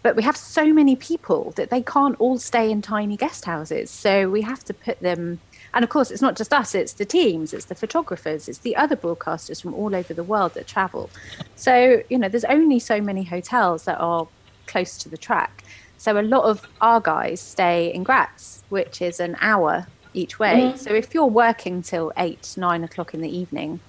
[0.04, 3.90] but we have so many people that they can't all stay in tiny guest houses.
[3.92, 5.40] So we have to put them,
[5.74, 8.76] and of course, it's not just us, it's the teams, it's the photographers, it's the
[8.76, 11.10] other broadcasters from all over the world that travel.
[11.56, 14.28] So, you know, there's only so many hotels that are
[14.66, 15.64] close to the track.
[15.98, 19.86] So a lot of our guys stay in Graz, which is an hour
[20.16, 20.62] each way.
[20.62, 20.78] Mm-hmm.
[20.78, 23.82] So if you're working till eight, nine o'clock in the evening,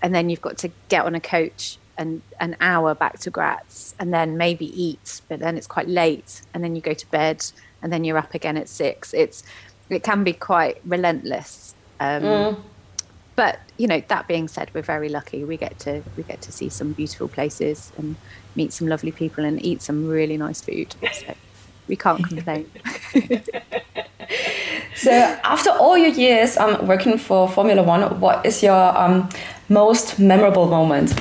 [0.00, 3.94] and then you've got to get on a coach and an hour back to Graz
[3.98, 7.44] and then maybe eat, but then it's quite late and then you go to bed
[7.82, 9.12] and then you're up again at six.
[9.14, 9.42] It's
[9.88, 11.74] it can be quite relentless.
[11.98, 12.22] Um,
[13.36, 15.44] But you know, that being said, we're very lucky.
[15.44, 18.16] We get to we get to see some beautiful places and
[18.54, 20.94] meet some lovely people and eat some really nice food.
[21.12, 21.34] So
[21.88, 22.70] we can't complain.
[24.94, 25.10] So
[25.44, 29.30] after all your years um, working for Formula One, what is your um,
[29.70, 31.14] most memorable moment?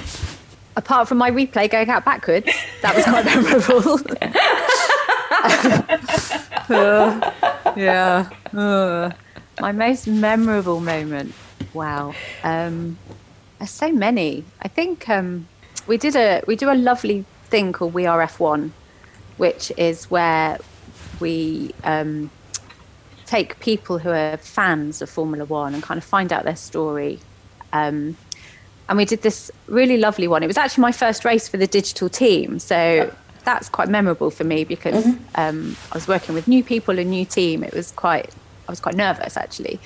[0.80, 2.48] Apart from my replay going out backwards,
[2.82, 4.00] that was quite memorable.
[6.70, 7.32] Uh,
[7.76, 8.30] yeah.
[8.54, 9.10] Uh,
[9.60, 11.34] my most memorable moment.
[11.74, 12.13] Wow.
[12.44, 13.00] Um,
[13.58, 14.44] there's so many.
[14.62, 15.48] I think um,
[15.88, 18.70] we did a we do a lovely thing called We Are F1,
[19.38, 20.60] which is where
[21.20, 22.30] we um,
[23.26, 27.20] take people who are fans of Formula One and kind of find out their story.
[27.74, 28.15] Um,
[28.89, 30.43] and we did this really lovely one.
[30.43, 33.13] It was actually my first race for the digital team, so
[33.45, 37.23] that's quite memorable for me because um, I was working with new people, a new
[37.23, 37.63] team.
[37.63, 38.34] It was quite,
[38.67, 39.80] I was quite nervous actually,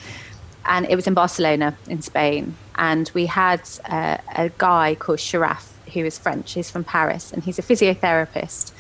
[0.66, 5.70] and it was in Barcelona in Spain, and we had uh, a guy called Sharaf
[5.94, 6.54] who is French.
[6.54, 8.72] He's from Paris, and he's a physiotherapist.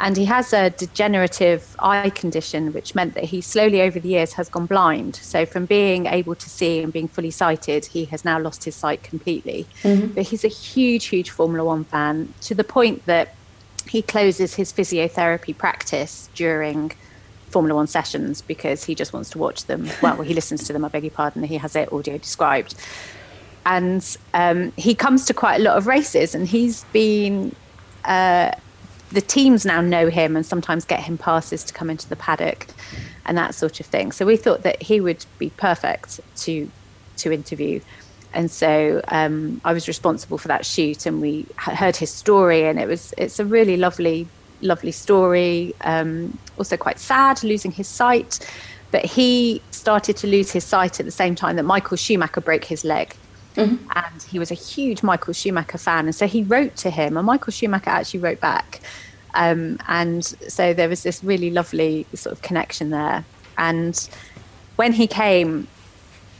[0.00, 4.32] And he has a degenerative eye condition, which meant that he slowly over the years
[4.32, 5.14] has gone blind.
[5.16, 8.74] So, from being able to see and being fully sighted, he has now lost his
[8.74, 9.66] sight completely.
[10.14, 13.34] But he's a huge, huge Formula One fan to the point that
[13.88, 16.92] he closes his physiotherapy practice during
[17.50, 19.88] Formula One sessions because he just wants to watch them.
[20.02, 21.44] Well, he listens to them, I beg your pardon.
[21.44, 22.74] He has it audio described.
[23.64, 27.54] And um, he comes to quite a lot of races, and he's been
[29.12, 32.66] the teams now know him and sometimes get him passes to come into the paddock
[33.26, 34.12] and that sort of thing.
[34.12, 36.70] So we thought that he would be perfect to
[37.18, 37.80] to interview.
[38.34, 42.80] And so um, I was responsible for that shoot, and we heard his story, and
[42.80, 44.26] it was it's a really lovely,
[44.62, 45.74] lovely story.
[45.82, 48.38] Um, also quite sad, losing his sight,
[48.90, 52.64] but he started to lose his sight at the same time that Michael Schumacher broke
[52.64, 53.14] his leg
[53.56, 57.26] and he was a huge Michael Schumacher fan, and so he wrote to him, and
[57.26, 58.80] Michael Schumacher actually wrote back,
[59.34, 63.24] um, and so there was this really lovely sort of connection there.
[63.58, 64.08] And
[64.76, 65.68] when he came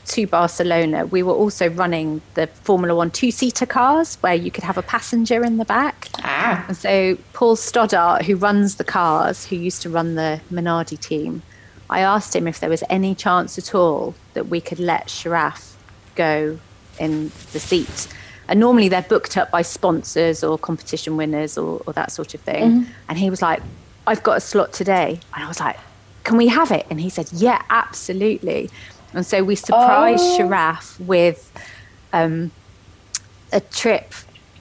[0.07, 4.77] to Barcelona, we were also running the Formula One two-seater cars where you could have
[4.77, 6.09] a passenger in the back.
[6.19, 10.99] Ah, And so Paul Stoddart, who runs the cars, who used to run the Minardi
[10.99, 11.43] team,
[11.89, 15.75] I asked him if there was any chance at all that we could let Sharaf
[16.15, 16.59] go
[16.99, 18.09] in the seat.
[18.49, 22.41] And normally they're booked up by sponsors or competition winners or, or that sort of
[22.41, 22.87] thing.
[23.09, 23.63] And he was like,
[24.07, 25.21] I've got a slot today.
[25.35, 25.79] And I was like,
[26.25, 26.87] can we have it?
[26.91, 28.69] And he said, yeah, absolutely.
[29.15, 31.51] And so we surprised Sharaf with
[32.13, 32.51] um,
[33.53, 34.13] a trip,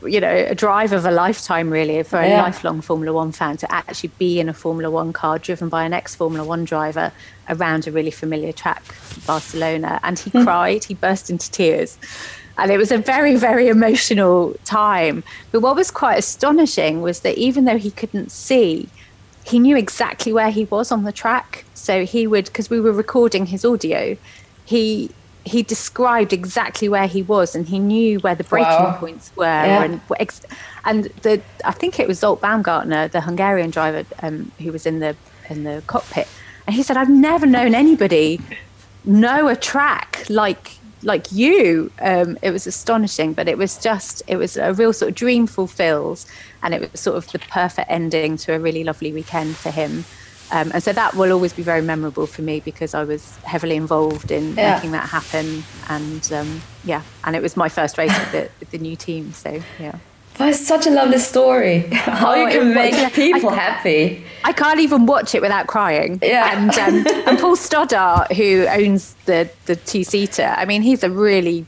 [0.06, 2.44] you know, a drive of a lifetime, really, for a Yeah.
[2.44, 5.94] lifelong Formula One fan to actually be in a Formula One car driven by an
[5.94, 7.12] ex Formula One driver
[7.50, 8.84] around a really familiar track,
[9.26, 10.00] Barcelona.
[10.04, 10.44] And he hmm.
[10.44, 11.98] cried, he burst into tears.
[12.58, 15.24] And it was a very, very emotional time.
[15.52, 18.90] But what was quite astonishing was that even though he couldn't see,
[19.44, 21.66] he knew exactly where he was on the track.
[21.74, 24.18] So he would, because we were recording his audio,
[24.66, 25.10] he
[25.44, 28.98] he described exactly where he was and he knew where the braking Wow.
[29.00, 29.84] points were Yeah.
[29.84, 30.42] and ex-
[30.86, 35.00] and the I think it was Zsolt Baumgartner, the Hungarian driver um, who was in
[35.00, 35.16] the
[35.50, 36.28] in the cockpit,
[36.68, 38.40] and he said, "I've never known anybody
[39.04, 44.38] know a track like like you." Um, it was astonishing, but it was just it
[44.38, 46.24] was a real sort of dream fulfilled,
[46.62, 50.06] and it was sort of the perfect ending to a really lovely weekend for him.
[50.52, 53.76] Um, and so that will always be very memorable for me because I was heavily
[53.76, 54.76] involved in Yeah.
[54.76, 58.72] making that happen, and um, yeah, and it was my first race with the, with
[58.72, 59.32] the new team.
[59.34, 59.96] So yeah.
[60.38, 61.80] That is such a lovely story.
[61.92, 64.26] How you can make yeah, people I- happy.
[64.44, 66.20] I can't even watch it without crying.
[66.22, 66.58] Yeah.
[66.58, 66.72] And
[67.08, 71.66] um, and Paul Stoddart, who owns the the two seater, I mean, he's a really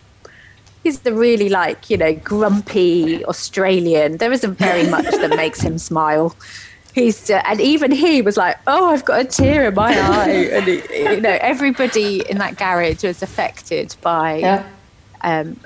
[0.83, 4.17] he's the really like you know grumpy Australian.
[4.17, 6.35] There isn't very much that makes him smile.
[6.93, 10.29] He's uh, and even he was like, oh, I've got a tear in my eye,
[10.53, 10.81] and he,
[11.15, 14.63] you know, everybody in that garage was affected by Yeah.
[15.21, 15.59] um,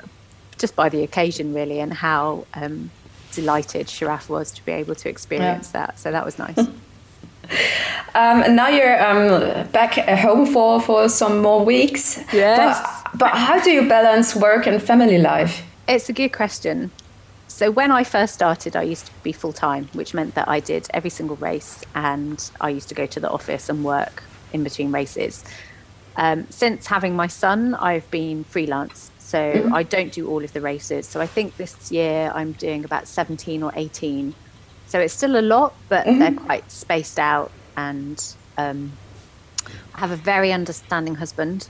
[0.57, 2.89] just by the occasion, really, and how um,
[3.33, 5.99] delighted Sharaf was to be able to experience that.
[5.99, 6.57] So that was nice.
[6.57, 12.17] Um, and now you're um, back at home for, for some more weeks.
[12.33, 12.79] Yes.
[13.11, 15.61] But, but how do you balance work and family life?
[15.87, 16.91] It's a good question.
[17.47, 20.59] So when I first started, I used to be full time, which meant that I
[20.59, 24.63] did every single race, and I used to go to the office and work in
[24.63, 25.43] between races.
[26.17, 30.61] Um, since having my son, I've been freelance, so I don't do all of the
[30.61, 31.07] races.
[31.07, 34.33] So I think this year I'm doing about 17 or 18.
[34.87, 37.51] So it's still a lot, but they're quite spaced out.
[37.75, 38.23] And
[38.57, 38.93] um,
[39.95, 41.69] I have a very understanding husband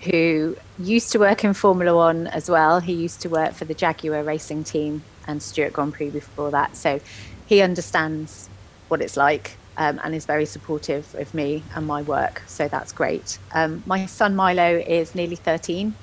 [0.00, 2.80] who used to work in Formula One as well.
[2.80, 6.76] He used to work for the Jaguar racing team and Stewart Grand Prix before that.
[6.76, 7.00] So
[7.46, 8.48] he understands
[8.88, 12.42] what it's like um, and is very supportive of me and my work.
[12.46, 13.38] So that's great.
[13.52, 15.94] Um, my son Milo is nearly 13.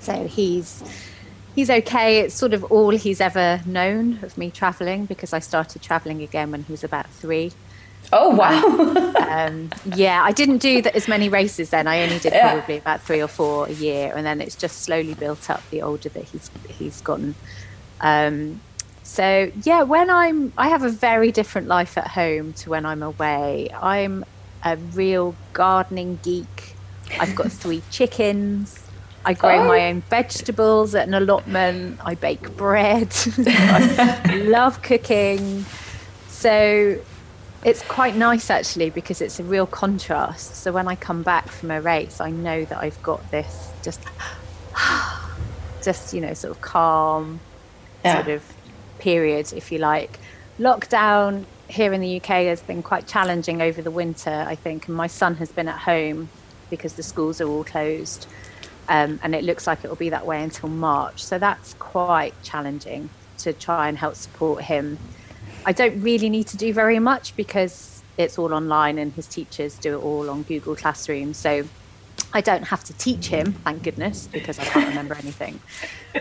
[0.00, 0.82] So he's
[1.54, 2.20] he's okay.
[2.20, 6.50] It's sort of all he's ever known of me traveling because I started traveling again
[6.50, 7.52] when he was about three.
[8.12, 8.62] Oh, wow.
[9.28, 11.88] Um, yeah, I didn't do that as many races then.
[11.88, 12.52] I only did Yeah.
[12.52, 15.82] probably about three or four a year, and then it's just slowly built up the
[15.82, 17.34] older that he's he's gotten.
[18.00, 18.60] Um,
[19.02, 23.02] so yeah, when I'm, I have a very different life at home to when I'm
[23.02, 23.70] away.
[23.72, 24.24] I'm
[24.64, 26.74] a real gardening geek.
[27.20, 28.80] I've got three chickens.
[29.24, 29.68] I grow Oh.
[29.68, 32.00] my own vegetables at an allotment.
[32.04, 33.14] I bake bread.
[33.46, 35.64] I love cooking.
[36.28, 36.98] So
[37.64, 40.56] it's quite nice actually because it's a real contrast.
[40.56, 44.00] So when I come back from a race, I know that I've got this just,
[45.82, 47.40] just you know, sort of calm
[48.06, 48.22] Yeah.
[48.22, 48.54] sort of
[48.98, 50.18] period, if you like.
[50.58, 54.96] Lockdown here in the UK has been quite challenging over the winter, I think, and
[54.96, 56.28] my son has been at home
[56.70, 58.26] because the schools are all closed.
[58.88, 61.24] Um, and it looks like it will be that way until March.
[61.24, 64.98] So that's quite challenging to try and help support him.
[65.64, 69.76] I don't really need to do very much because it's all online and his teachers
[69.76, 71.34] do it all on Google Classroom.
[71.34, 71.64] So
[72.32, 75.60] I don't have to teach him, thank goodness, because I can't remember anything.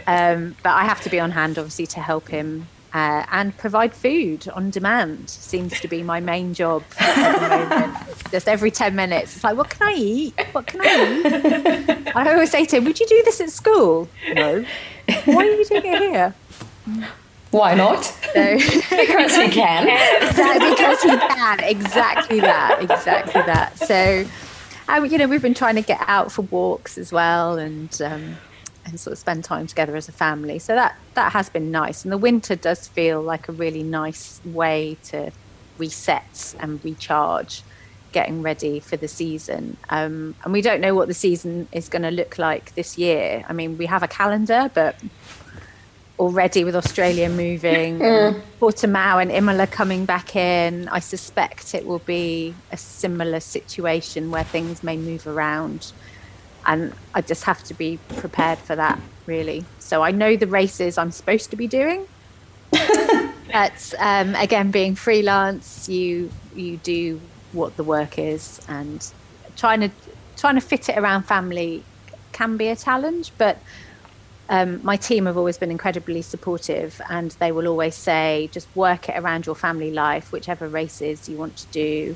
[0.08, 3.94] Um, but I have to be on hand, obviously, to help him uh, and provide
[3.94, 5.30] food on demand.
[5.30, 7.98] Seems to be my main job at the moment.
[8.32, 10.34] Just every 10 minutes, it's like, what can I eat?
[10.54, 12.16] What can I eat?
[12.16, 14.08] I always say to him, would you do this at school?
[14.34, 14.66] No.
[15.26, 16.34] Why are you doing it here?
[17.52, 18.04] Why not?
[18.06, 18.58] So,
[18.90, 19.88] because we can.
[20.28, 21.60] Exactly, because he can.
[21.64, 22.78] Exactly that.
[22.82, 23.78] Exactly that.
[23.78, 24.26] So,
[24.88, 28.38] um, you know, we've been trying to get out for walks as well, and um,
[28.86, 30.60] and sort of spend time together as a family.
[30.60, 32.04] So that that has been nice.
[32.04, 35.32] And the winter does feel like a really nice way to
[35.78, 37.64] reset and recharge,
[38.12, 39.78] getting ready for the season.
[39.90, 43.44] Um, and we don't know what the season is going to look like this year.
[43.50, 44.96] I mean, we have a calendar, but
[46.20, 48.00] already with Australia moving,
[48.60, 54.44] Portimao and Imola coming back in, I suspect it will be a similar situation where
[54.44, 55.92] things may move around.
[56.66, 59.66] And I just have to be prepared for that, really.
[59.80, 62.08] So I know the races I'm supposed to be doing.
[62.72, 69.06] but um, again, being freelance, you you do what the work is, and
[69.56, 69.92] trying to
[70.38, 71.84] trying to fit it around family
[72.32, 73.32] can be a challenge.
[73.38, 73.60] But
[74.50, 79.10] um, my team have always been incredibly supportive and they will always say just work
[79.10, 82.16] it around your family life whichever races you want to do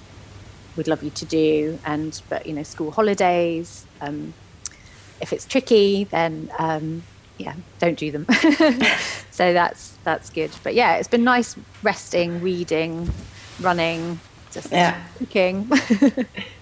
[0.76, 4.34] we'd love you to do and but you know school holidays um,
[5.22, 7.04] if it's tricky then um,
[7.38, 8.26] yeah don't do them
[9.32, 13.10] so that's that's good but yeah it's been nice resting reading
[13.60, 14.20] running
[14.52, 15.04] just Yeah.
[15.18, 15.70] cooking.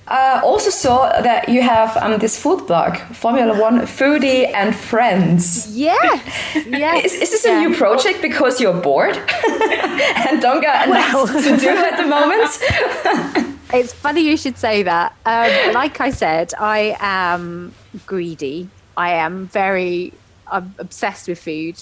[0.08, 5.68] Uh, also saw that you have um, this food blog, Formula One Foodie and Friends.
[5.76, 6.22] yes,
[6.66, 7.06] yes.
[7.14, 7.60] Is, is this a yeah.
[7.68, 11.28] new project because you're bored and don't got enough Well.
[11.28, 13.54] to do at the moment?
[13.74, 15.14] It's funny you should say that.
[15.26, 17.74] Um, like I said, I am
[18.06, 18.70] greedy.
[18.96, 20.14] I am very
[20.50, 21.76] I'm obsessed with food.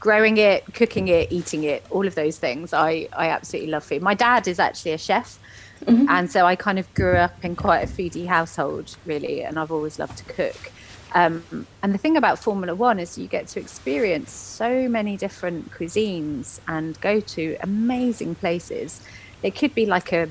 [0.00, 2.72] Growing it, cooking it, eating it, all of those things.
[2.72, 4.00] I, I absolutely love food.
[4.00, 5.38] My dad is actually a chef.
[5.86, 9.70] And so I kind of grew up in quite a foodie household, really, and I've
[9.70, 10.72] always loved to cook.
[11.14, 15.70] Um, and the thing about Formula One is you get to experience so many different
[15.70, 19.00] cuisines and go to amazing places.
[19.42, 20.28] It could be like a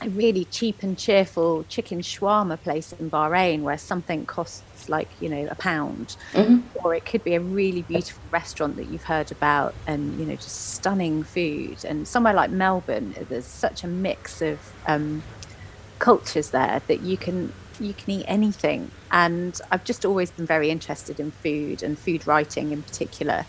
[0.00, 5.28] a really cheap and cheerful chicken shawarma place in Bahrain where something costs like you
[5.28, 6.16] know a pound,
[6.82, 10.36] or it could be a really beautiful restaurant that you've heard about and you know
[10.36, 11.84] just stunning food.
[11.84, 15.22] And somewhere like Melbourne, there's such a mix of um,
[15.98, 18.90] cultures there that you can you can eat anything.
[19.10, 23.44] And I've just always been very interested in food and food writing in particular.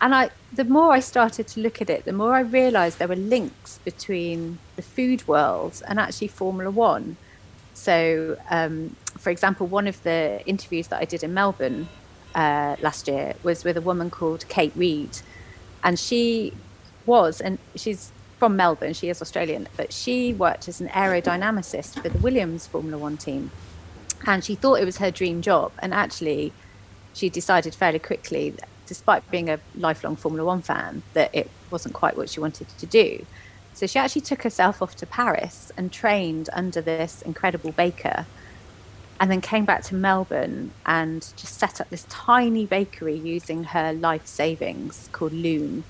[0.00, 3.08] And I, the more I started to look at it, the more I realised there
[3.08, 7.16] were links between the food world and actually Formula One.
[7.74, 11.88] So, um, for example, one of the interviews that I did in Melbourne
[12.34, 15.18] uh, last year was with a woman called Kate Reid,
[15.82, 16.52] and she
[17.06, 18.92] was, and she's from Melbourne.
[18.92, 23.50] She is Australian, but she worked as an aerodynamicist for the Williams Formula One team,
[24.26, 25.72] and she thought it was her dream job.
[25.78, 26.52] And actually,
[27.12, 28.54] she decided fairly quickly,
[28.86, 32.86] despite being a lifelong Formula One fan, that it wasn't quite what she wanted to
[32.86, 33.24] do.
[33.74, 38.26] So she actually took herself off to Paris and trained under this incredible baker,
[39.20, 43.92] and then came back to Melbourne and just set up this tiny bakery using her
[43.92, 45.84] life savings called Lune.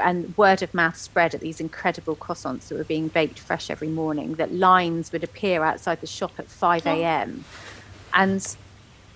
[0.00, 3.88] And word of mouth spread at these incredible croissants that were being baked fresh every
[3.88, 4.34] morning.
[4.34, 7.44] That lines would appear outside the shop at 5 a.m.
[7.44, 8.10] Oh.
[8.14, 8.56] And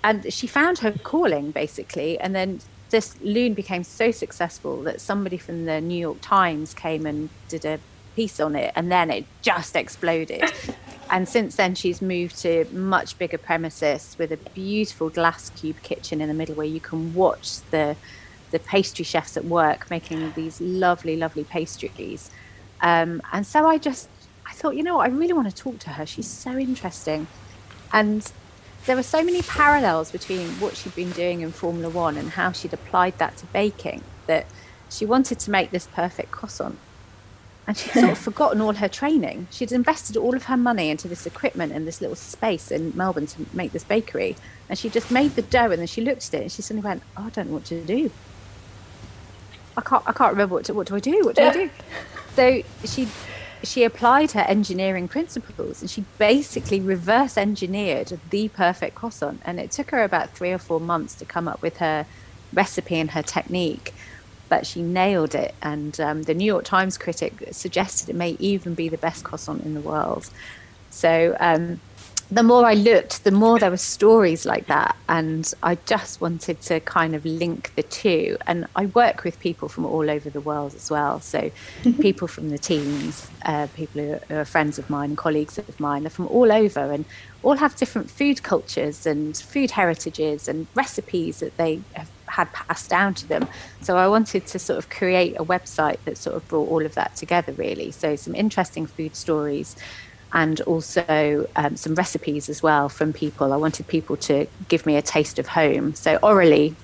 [0.03, 2.61] and she found her calling basically and then
[2.95, 7.64] this Lune became so successful that somebody from the new york times came and did
[7.64, 7.80] a
[8.14, 10.45] piece on it and then it just exploded.
[11.11, 16.20] And since then she's moved to much bigger premises with a beautiful glass cube kitchen
[16.20, 17.97] in the middle where you can watch the
[18.53, 22.30] the pastry chefs at work making these lovely lovely pastries.
[22.80, 24.09] Um, and so i just
[24.47, 25.11] i thought you know what?
[25.11, 26.07] I really want to talk to her.
[26.07, 27.26] She's so interesting.
[27.92, 28.20] And
[28.87, 32.53] there were so many parallels between what she'd been doing in Formula One and how
[32.53, 34.47] she'd applied that to baking that
[34.91, 36.78] she wanted to make this perfect croissant.
[37.66, 39.49] And she'd sort of forgotten all her training.
[39.51, 43.26] She'd invested all of her money into this equipment and this little space in Melbourne
[43.28, 44.37] to make this bakery.
[44.68, 46.87] And she just made the dough and then she looked at it and she suddenly
[46.87, 48.11] went, oh, I don't know what to do.
[49.76, 51.24] I can't, I can't remember what, to, what do I do?
[51.24, 51.70] What do I do?
[52.35, 53.07] So she
[53.65, 59.41] she applied her engineering principles and she basically reverse engineered the perfect croissant.
[59.45, 62.07] And it took her about three or four months to come up with her
[62.53, 63.93] recipe and her technique
[64.49, 65.55] but she nailed it.
[65.62, 69.65] And um, the new york times critic suggested it may even be the best croissant
[69.65, 70.31] in the world.
[70.91, 71.81] So um,
[72.31, 74.97] the more I looked, the more there were stories like that.
[75.09, 78.39] And I just wanted to kind of link the two.
[78.47, 81.20] And I work with people from all over the world as well.
[81.20, 81.51] So
[82.01, 86.11] people from the teams, uh, people who are friends of mine, colleagues of mine, they're
[86.11, 87.05] from all over and
[87.43, 92.91] all have different food cultures and food heritages and recipes that they have had passed
[92.91, 93.47] down to them.
[93.81, 96.95] So I wanted to sort of create a website that sort of brought all of
[96.95, 97.91] that together, really.
[97.93, 99.77] So some interesting food stories
[100.35, 103.53] and also um, some recipes as well from people.
[103.53, 105.95] I wanted people to give me a taste of home.
[105.95, 106.74] So Aurélie,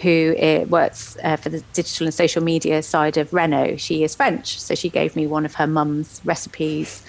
[0.00, 4.16] who uh, works uh, for the digital and social media side of Renault, she is
[4.16, 7.04] French, so she gave me one of her mum's recipes,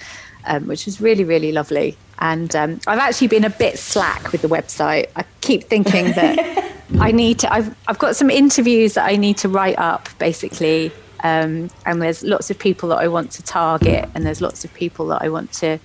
[0.46, 1.98] um, which was really really lovely.
[2.20, 5.10] And um, I've actually been a bit slack with the website.
[5.16, 7.52] I keep thinking that I need to.
[7.52, 10.92] I've I've got some interviews that I need to write up basically
[11.24, 14.74] um, and there's lots of people that I want to target, and there's lots of
[14.74, 15.80] people that I want to.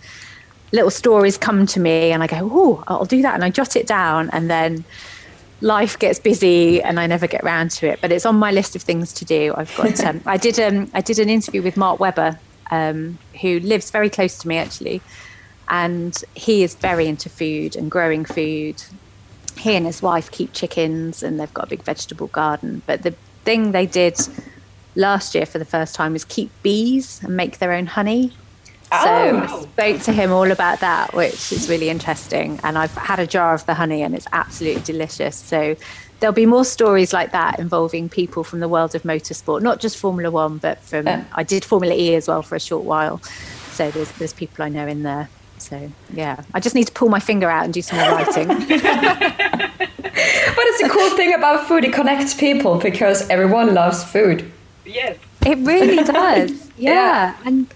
[0.73, 3.77] Little stories come to me, and I go, "Oh, I'll do that," and I jot
[3.77, 4.85] it down, and then
[5.61, 8.01] life gets busy, and I never get around to it.
[8.01, 9.55] But it's on my list of things to do.
[9.57, 9.85] I've got.
[10.05, 10.59] Um, I did.
[10.61, 12.39] Um, I did an interview with Mark Webber,
[12.71, 15.01] um, who lives very close to me, actually,
[15.69, 18.83] and he is very into food and growing food.
[19.57, 22.83] He and his wife keep chickens, and they've got a big vegetable garden.
[22.87, 23.15] But the
[23.45, 24.19] thing they did
[24.95, 28.33] last year for the first time was keep bees and make their own honey.
[28.91, 29.63] So I oh.
[29.63, 32.61] spoke to him all about that, which is really interesting.
[32.63, 35.37] And I've had a jar of the honey and it's absolutely delicious.
[35.37, 35.75] So
[36.21, 39.97] there'll be more stories like that involving people from the world of motorsport, not just
[39.97, 43.21] Formula One, but from I did Formula E as well for a short while.
[43.73, 45.29] so there's there's people I know in there.
[45.59, 48.49] So yeah, I just need to pull my finger out and do some more writing.
[50.57, 51.85] But it's a cool thing about food.
[51.85, 54.51] It connects people because everyone loves food.
[54.85, 55.19] Yes.
[55.47, 56.71] It really does.
[56.77, 57.37] Yeah.
[57.45, 57.73] And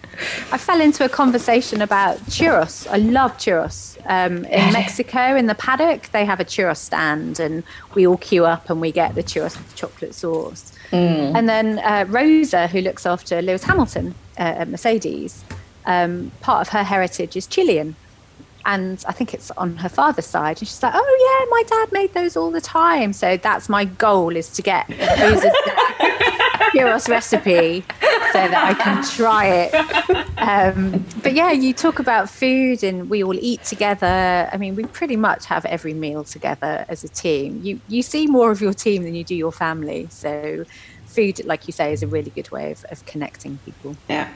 [0.53, 2.87] I fell into a conversation about churros.
[2.91, 3.97] I love churros.
[4.07, 7.63] Um, in Mexico, in the paddock, they have a churros stand, and
[7.95, 10.73] we all queue up and we get the churros with chocolate sauce.
[10.91, 15.45] And then uh, Rosa, who looks after Lewis Hamilton uh, at Mercedes,
[15.85, 17.95] um, part of her heritage is Chilean.
[18.69, 20.59] And I think it's on her father's side.
[20.59, 23.15] And she's like, oh, yeah, my dad made those all the time.
[23.15, 24.87] So that's my goal is to get
[26.75, 27.83] churros recipe
[28.33, 29.75] so that I can try it.
[30.37, 34.51] Um, but yeah, you talk about food and we all eat together.
[34.53, 37.61] I mean, we pretty much have every meal together as a team.
[37.63, 40.09] You you see more of your team than you do your family.
[40.11, 40.67] So
[41.07, 43.97] food, like you say, is a really good way of, of connecting people.
[44.11, 44.29] Yeah.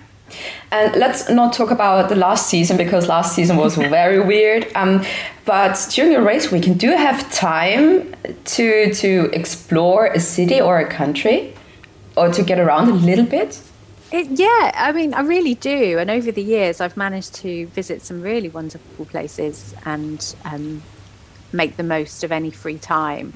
[0.71, 4.67] And let's not talk about the last season because last season was very weird.
[4.75, 5.05] Um,
[5.45, 8.15] but during a race weekend, do you have time
[8.45, 11.55] to to explore a city or a country,
[12.17, 13.61] or to get around a little bit?
[14.13, 15.99] It, yeah, I mean, I really do.
[15.99, 20.83] And over the years, I've managed to visit some really wonderful places and um,
[21.51, 23.33] make the most of any free time.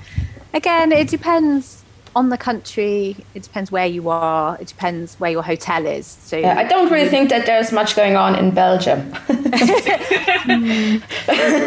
[0.52, 1.85] Again, it depends
[2.16, 3.14] on the country.
[3.34, 4.56] It depends where you are.
[4.58, 6.06] It depends where your hotel is.
[6.06, 9.10] So Yeah, I don't really think that there's much going on in Belgium.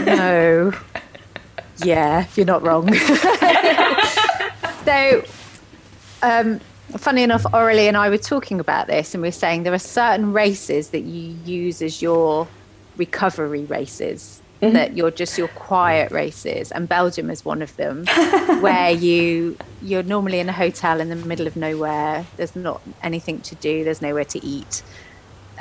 [0.06, 0.74] no.
[1.84, 2.92] Yeah, you're not wrong.
[4.86, 5.24] so,
[6.24, 6.60] um,
[6.98, 9.80] funny enough, Aurelie and I were talking about this, and we are saying there are
[9.80, 12.48] certain races that you use as your
[12.98, 14.39] recovery races.
[14.62, 18.06] That you're just your quiet races, and Belgium is one of them,
[18.60, 22.26] where you you're normally in a hotel in the middle of nowhere.
[22.36, 23.86] There's not anything to do.
[23.86, 24.84] There's nowhere to eat.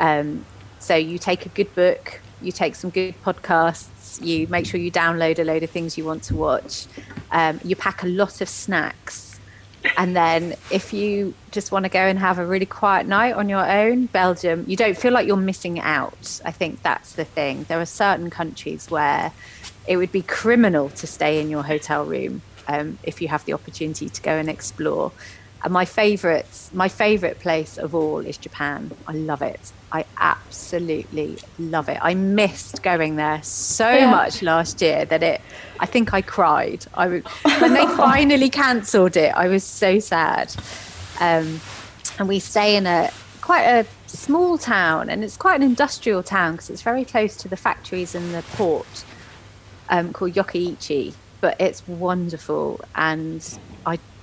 [0.00, 0.44] Um,
[0.80, 4.90] so you take a good book, you take some good podcasts, you make sure you
[4.90, 6.86] download a load of things you want to watch,
[7.30, 9.27] um, you pack a lot of snacks.
[9.96, 13.48] And then if you just want to go and have a really quiet night on
[13.48, 16.40] your own, Belgium, you don't feel like you're missing out.
[16.44, 17.64] I think that's the thing.
[17.68, 19.32] There are certain countries where
[19.86, 23.54] it would be criminal to stay in your hotel room um, if you have the
[23.54, 25.12] opportunity to go and explore.
[25.64, 28.92] And my favourites, my favourite place of all is Japan.
[29.08, 29.72] I love it.
[29.90, 31.98] I absolutely love it.
[32.00, 34.10] I missed going there so Yeah.
[34.10, 35.40] much last year that it.
[35.80, 36.86] I think I cried.
[36.94, 37.06] I
[37.60, 39.32] when they finally cancelled it.
[39.34, 40.54] I was so sad.
[41.20, 41.60] Um,
[42.18, 46.52] and we stay in a quite a small town, and it's quite an industrial town
[46.52, 49.04] because it's very close to the factories and the port
[49.88, 53.58] um, called Yokkaichi, but it's wonderful and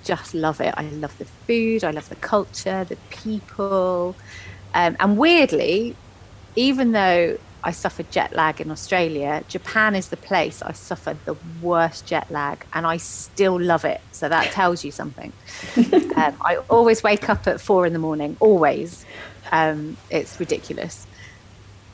[0.06, 0.74] just love it.
[0.78, 4.16] I love the food, I love the culture, the people.
[4.74, 5.96] Um, and weirdly,
[6.56, 11.36] even though I suffered jet lag in Australia, Japan is the place I suffered the
[11.62, 14.02] worst jet lag and I still love it.
[14.12, 15.34] So that tells you something.
[16.16, 19.04] um, I always wake up at four in the morning, always.
[19.52, 21.08] Um, it's ridiculous.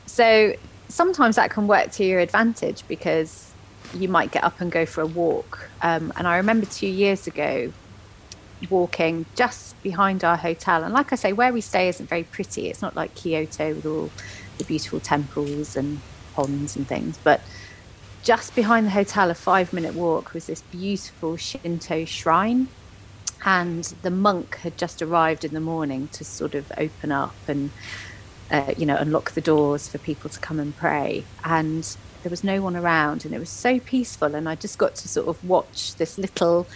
[0.04, 0.54] So
[0.88, 3.50] sometimes that can work to your advantage because
[3.94, 5.70] you might get up and go for a walk.
[5.80, 7.72] Um, and I remember two years ago
[8.70, 10.82] walking just behind our hotel.
[10.84, 12.68] And like I say, where we stay isn't very pretty.
[12.68, 14.10] It's not like Kyoto with all
[14.58, 16.00] the beautiful temples and
[16.34, 17.18] ponds and things.
[17.22, 17.40] But
[18.22, 22.68] just behind the hotel, a five minute walk, was this beautiful Shinto shrine.
[23.44, 27.70] And the monk had just arrived in the morning to sort of open up and
[28.52, 31.24] uh, you know, unlock the doors for people to come and pray.
[31.42, 34.34] And there was no one around, and it was so peaceful.
[34.34, 36.66] And I just got to sort of watch this little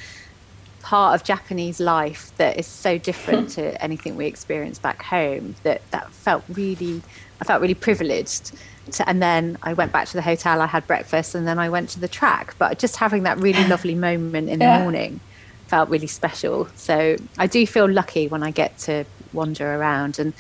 [0.87, 5.55] part of Japanese life that is so different to anything we experience back home.
[5.65, 7.03] That that felt really,
[7.41, 8.53] I felt really privileged.
[8.93, 10.63] To, and then I went back to the hotel.
[10.63, 12.55] I had breakfast, and then I went to the track.
[12.63, 14.79] But just having that really lovely moment in Yeah.
[14.79, 15.19] the morning
[15.67, 16.69] felt really special.
[16.77, 20.33] So I do feel lucky when I get to wander around and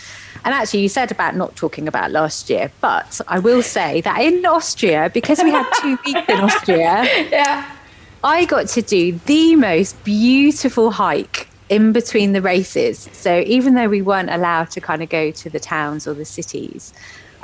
[0.44, 4.18] and actually you said about not talking about last year but I will say that
[4.22, 7.75] in Austria because we had two weeks in Austria Yeah.
[8.24, 13.08] I got to do the most beautiful hike in between the races.
[13.12, 16.24] So even though we weren't allowed to kind of go to the towns or the
[16.24, 16.92] cities,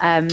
[0.01, 0.29] um,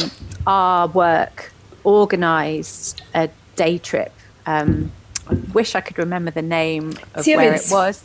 [0.48, 1.52] our work
[1.86, 4.14] organised a day trip.
[4.46, 4.92] Um,
[5.28, 8.04] I wish I could remember the name of where it was.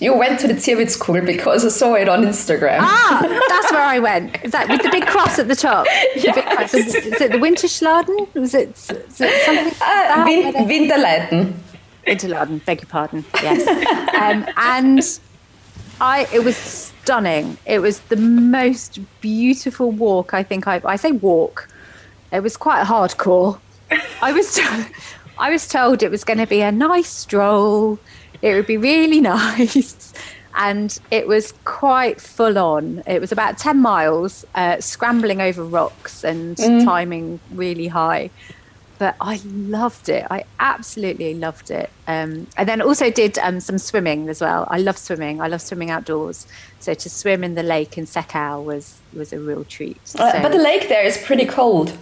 [0.00, 2.78] You went to the Zirbitzkogel because I saw it on Instagram.
[2.80, 4.42] Ah, that's where I went.
[4.44, 5.86] Is that with the big cross at the top?
[6.14, 6.74] The big cross.
[6.74, 8.34] Is it the Winterschladen?
[8.34, 9.64] Was it, is it something?
[9.64, 10.24] like that?
[10.26, 11.54] Win Winterleiten.
[12.06, 13.24] Interladen, beg your pardon.
[13.42, 13.66] Yes.
[14.14, 15.20] um, and
[16.00, 17.56] I, it was stunning.
[17.66, 20.84] It was the most beautiful walk I think I've.
[20.84, 21.68] I say walk.
[22.32, 23.58] It was quite hardcore.
[24.20, 24.58] I was.
[25.38, 27.98] I was told it was going to be a nice stroll.
[28.42, 30.12] It would be really nice.
[30.56, 33.02] And it was quite full on.
[33.06, 38.30] It was about 10 miles, uh, scrambling over rocks and climbing really high.
[38.96, 40.24] But I loved it.
[40.30, 41.90] I absolutely loved it.
[42.06, 44.68] Um, and then also did um, some swimming as well.
[44.70, 45.40] I love swimming.
[45.40, 46.46] I love swimming outdoors.
[46.78, 49.96] So to swim in the lake in Seckau was was a real treat.
[50.16, 51.98] Uh, So- but the lake there is pretty cold.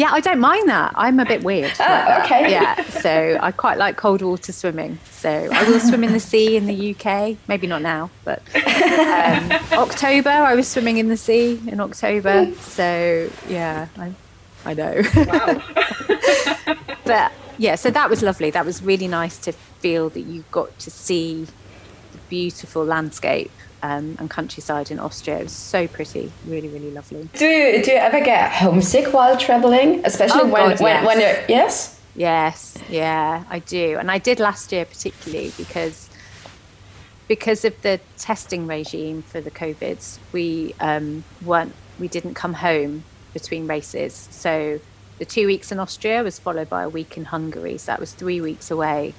[0.00, 0.94] Yeah, I don't mind that.
[0.96, 1.72] I'm a bit weird.
[1.78, 2.50] like Ah, okay.
[2.50, 4.98] Yeah, so I quite like cold water swimming.
[5.10, 7.36] So I will swim in the sea in the UK.
[7.48, 12.50] Maybe not now, but um, October I was swimming in the sea in October.
[12.60, 14.14] So yeah, I,
[14.64, 15.02] I know.
[17.04, 18.50] but yeah, so that was lovely.
[18.50, 23.52] That was really nice to feel that you got to see the beautiful landscape
[23.82, 25.38] um, and countryside in Austria.
[25.38, 27.28] It was so pretty, really, really lovely.
[27.34, 31.20] Do you do you ever get homesick while traveling, especially Oh, when God, when, when
[31.20, 31.48] yes.
[31.48, 31.96] you're yes?
[32.16, 36.08] Yes, yeah, I do, and I did last year particularly because
[37.28, 43.04] because of the testing regime for the covids, we um, weren't we didn't come home
[43.32, 44.28] between races.
[44.32, 44.80] So
[45.18, 47.78] the two weeks in Austria was followed by a week in Hungary.
[47.78, 49.14] So that was three weeks away,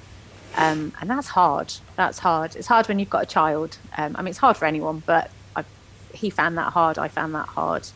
[0.56, 1.72] um, and that's hard.
[1.96, 2.56] That's hard.
[2.56, 3.78] It's hard when you've got a child.
[3.96, 5.64] Um, I mean, it's hard for anyone, but I,
[6.12, 6.98] he found that hard.
[6.98, 7.88] I found that hard,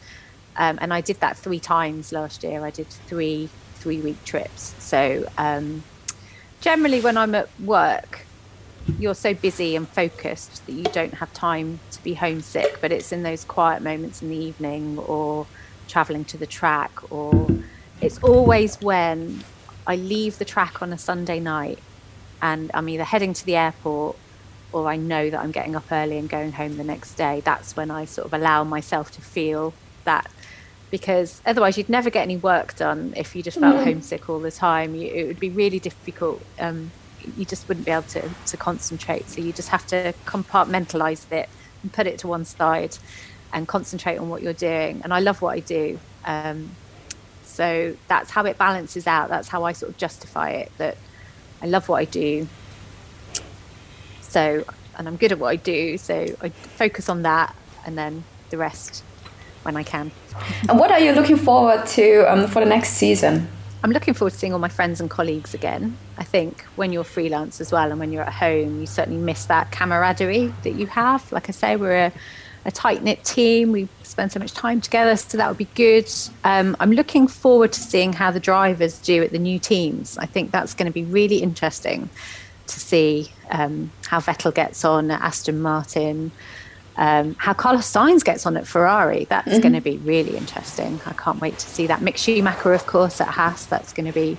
[0.56, 2.64] um, and I did that three times last year.
[2.64, 4.74] I did three three week trips.
[4.78, 5.84] So um,
[6.60, 8.20] generally, when I'm at work,
[8.98, 12.78] you're so busy and focused that you don't have time to be homesick.
[12.80, 15.46] But it's in those quiet moments in the evening or
[15.88, 17.48] traveling to the track, or
[18.00, 19.44] it's always when
[19.86, 21.78] I leave the track on a Sunday night
[22.42, 24.16] and I'm either heading to the airport
[24.72, 27.40] or I know that I'm getting up early and going home the next day.
[27.44, 29.72] That's when I sort of allow myself to feel
[30.04, 30.30] that
[30.90, 34.50] because otherwise you'd never get any work done if you just felt homesick all the
[34.50, 34.94] time.
[34.94, 36.42] You, it would be really difficult.
[36.58, 36.90] Um,
[37.36, 39.28] you just wouldn't be able to, to concentrate.
[39.28, 41.48] So you just have to compartmentalize it
[41.82, 42.98] and put it to one side
[43.52, 45.00] and concentrate on what you're doing.
[45.02, 45.98] And I love what I do.
[46.24, 46.70] Um,
[47.44, 49.28] so that's how it balances out.
[49.28, 50.96] That's how I sort of justify it that
[51.62, 52.48] I love what I do.
[54.20, 54.64] So,
[54.96, 55.98] and I'm good at what I do.
[55.98, 57.54] So I focus on that
[57.84, 59.02] and then the rest
[59.62, 60.10] when I can.
[60.68, 63.48] And what are you looking forward to um, for the next season?
[63.82, 65.96] I'm looking forward to seeing all my friends and colleagues again.
[66.18, 69.44] I think when you're freelance as well and when you're at home, you certainly miss
[69.46, 71.30] that camaraderie that you have.
[71.30, 72.12] Like I say, we're a,
[72.66, 73.72] a tight knit team.
[73.72, 76.12] We spend so much time together, so that would be good.
[76.44, 80.18] Um, I'm looking forward to seeing how the drivers do at the new teams.
[80.18, 82.10] I think that's going to be really interesting
[82.66, 86.32] to see um, how Vettel gets on at Aston Martin.
[86.98, 90.98] Um, how Carlos Sainz gets on at Ferrari, that's going to be really interesting.
[91.04, 92.00] I can't wait to see that.
[92.00, 94.38] Mick Schumacher, of course, at Haas, that's going to be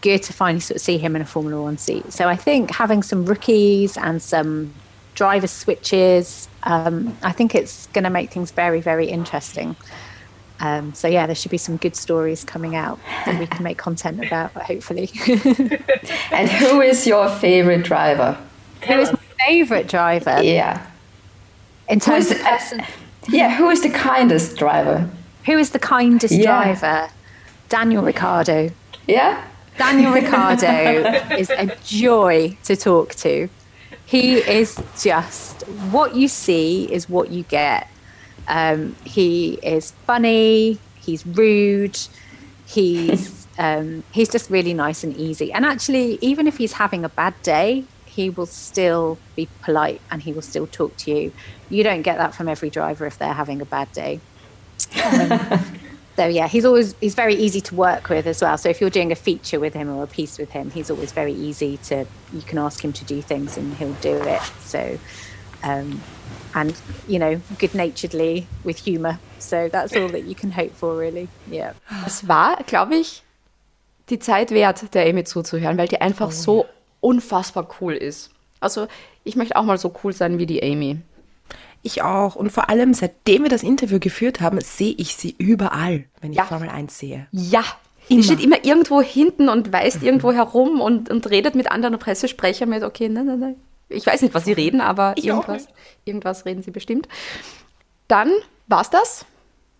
[0.00, 2.10] good to finally sort of see him in a Formula One seat.
[2.10, 4.72] So I think having some rookies and some
[5.14, 9.76] driver switches, um, I think it's going to make things very, very interesting.
[10.60, 13.78] Um, so yeah, there should be some good stories coming out that we can make
[13.78, 15.10] content about, hopefully.
[16.30, 18.38] And who is your favorite driver?
[18.86, 20.86] Who is my favourite driver Yeah.
[21.88, 22.82] in terms of person?
[23.28, 25.08] Yeah, who is the kindest driver?
[25.46, 26.44] Who is the kindest Yeah.
[26.46, 27.10] driver?
[27.68, 28.70] Daniel Ricciardo.
[29.06, 29.42] Yeah?
[29.78, 33.48] Daniel Ricciardo is a joy to talk to.
[34.12, 37.88] He is just what you see is what you get.
[38.46, 40.78] Um, he is funny.
[40.96, 41.98] He's rude.
[42.66, 45.50] He's um, he's just really nice and easy.
[45.50, 50.20] And actually, even if he's having a bad day, he will still be polite and
[50.20, 51.32] he will still talk to you.
[51.70, 54.20] You don't get that from every driver if they're having a bad day.
[56.16, 58.58] So yeah, he's always he's very easy to work with as well.
[58.58, 61.12] So if you're doing a feature with him or a piece with him, he's always
[61.12, 62.06] very easy to.
[62.32, 64.42] You can ask him to do things and he'll do it.
[64.60, 64.98] So,
[65.62, 66.00] um,
[66.54, 66.74] and
[67.08, 69.18] you know, good naturedly with humour.
[69.38, 71.28] So that's all that you can hope for, really.
[71.50, 71.72] Yeah.
[72.06, 73.22] Es war, glaube ich,
[74.08, 76.66] die Zeit wert, der Amy zuzuhören, weil die einfach so
[77.00, 78.30] unfassbar cool ist.
[78.60, 78.86] Also,
[79.24, 80.98] ich möchte auch mal so cool sein wie die Amy.
[81.82, 82.36] Ich auch.
[82.36, 86.38] Und vor allem, seitdem wir das Interview geführt haben, sehe ich sie überall, wenn ich
[86.38, 86.44] Ja.
[86.44, 87.26] Formel 1 sehe.
[87.32, 87.64] Ja,
[88.08, 88.22] die Immer.
[88.24, 92.82] steht immer irgendwo hinten und weist irgendwo herum und, und redet mit anderen Pressesprechern mit,
[92.82, 93.56] okay, nein, nein, nein.
[93.88, 95.68] Ich weiß nicht, was sie reden, aber Ich irgendwas,
[96.04, 97.08] irgendwas reden sie bestimmt.
[98.08, 98.30] Dann
[98.66, 99.26] war's das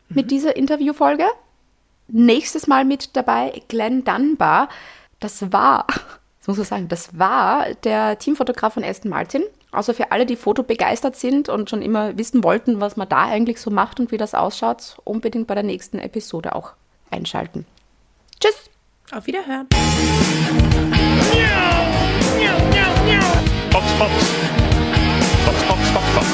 [0.08, 1.24] mit dieser Interviewfolge.
[2.08, 4.68] Nächstes Mal mit dabei Glenn Dunbar.
[5.20, 5.86] Das war,
[6.38, 9.42] das muss man sagen, das war der Teamfotograf von Aston Martin
[9.72, 13.58] Also für alle, die fotobegeistert sind und schon immer wissen wollten, was man da eigentlich
[13.58, 16.74] so macht und wie das ausschaut, unbedingt bei der nächsten Episode auch
[17.10, 17.64] einschalten.
[18.38, 18.68] Tschüss!
[19.12, 19.66] Auf Wiederhören.
[23.70, 24.12] Fox, Fox.
[25.44, 26.26] Fox, Fox, Fox, Fox.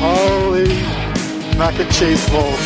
[0.00, 0.68] Holy
[1.56, 2.60] mac and cheese balls.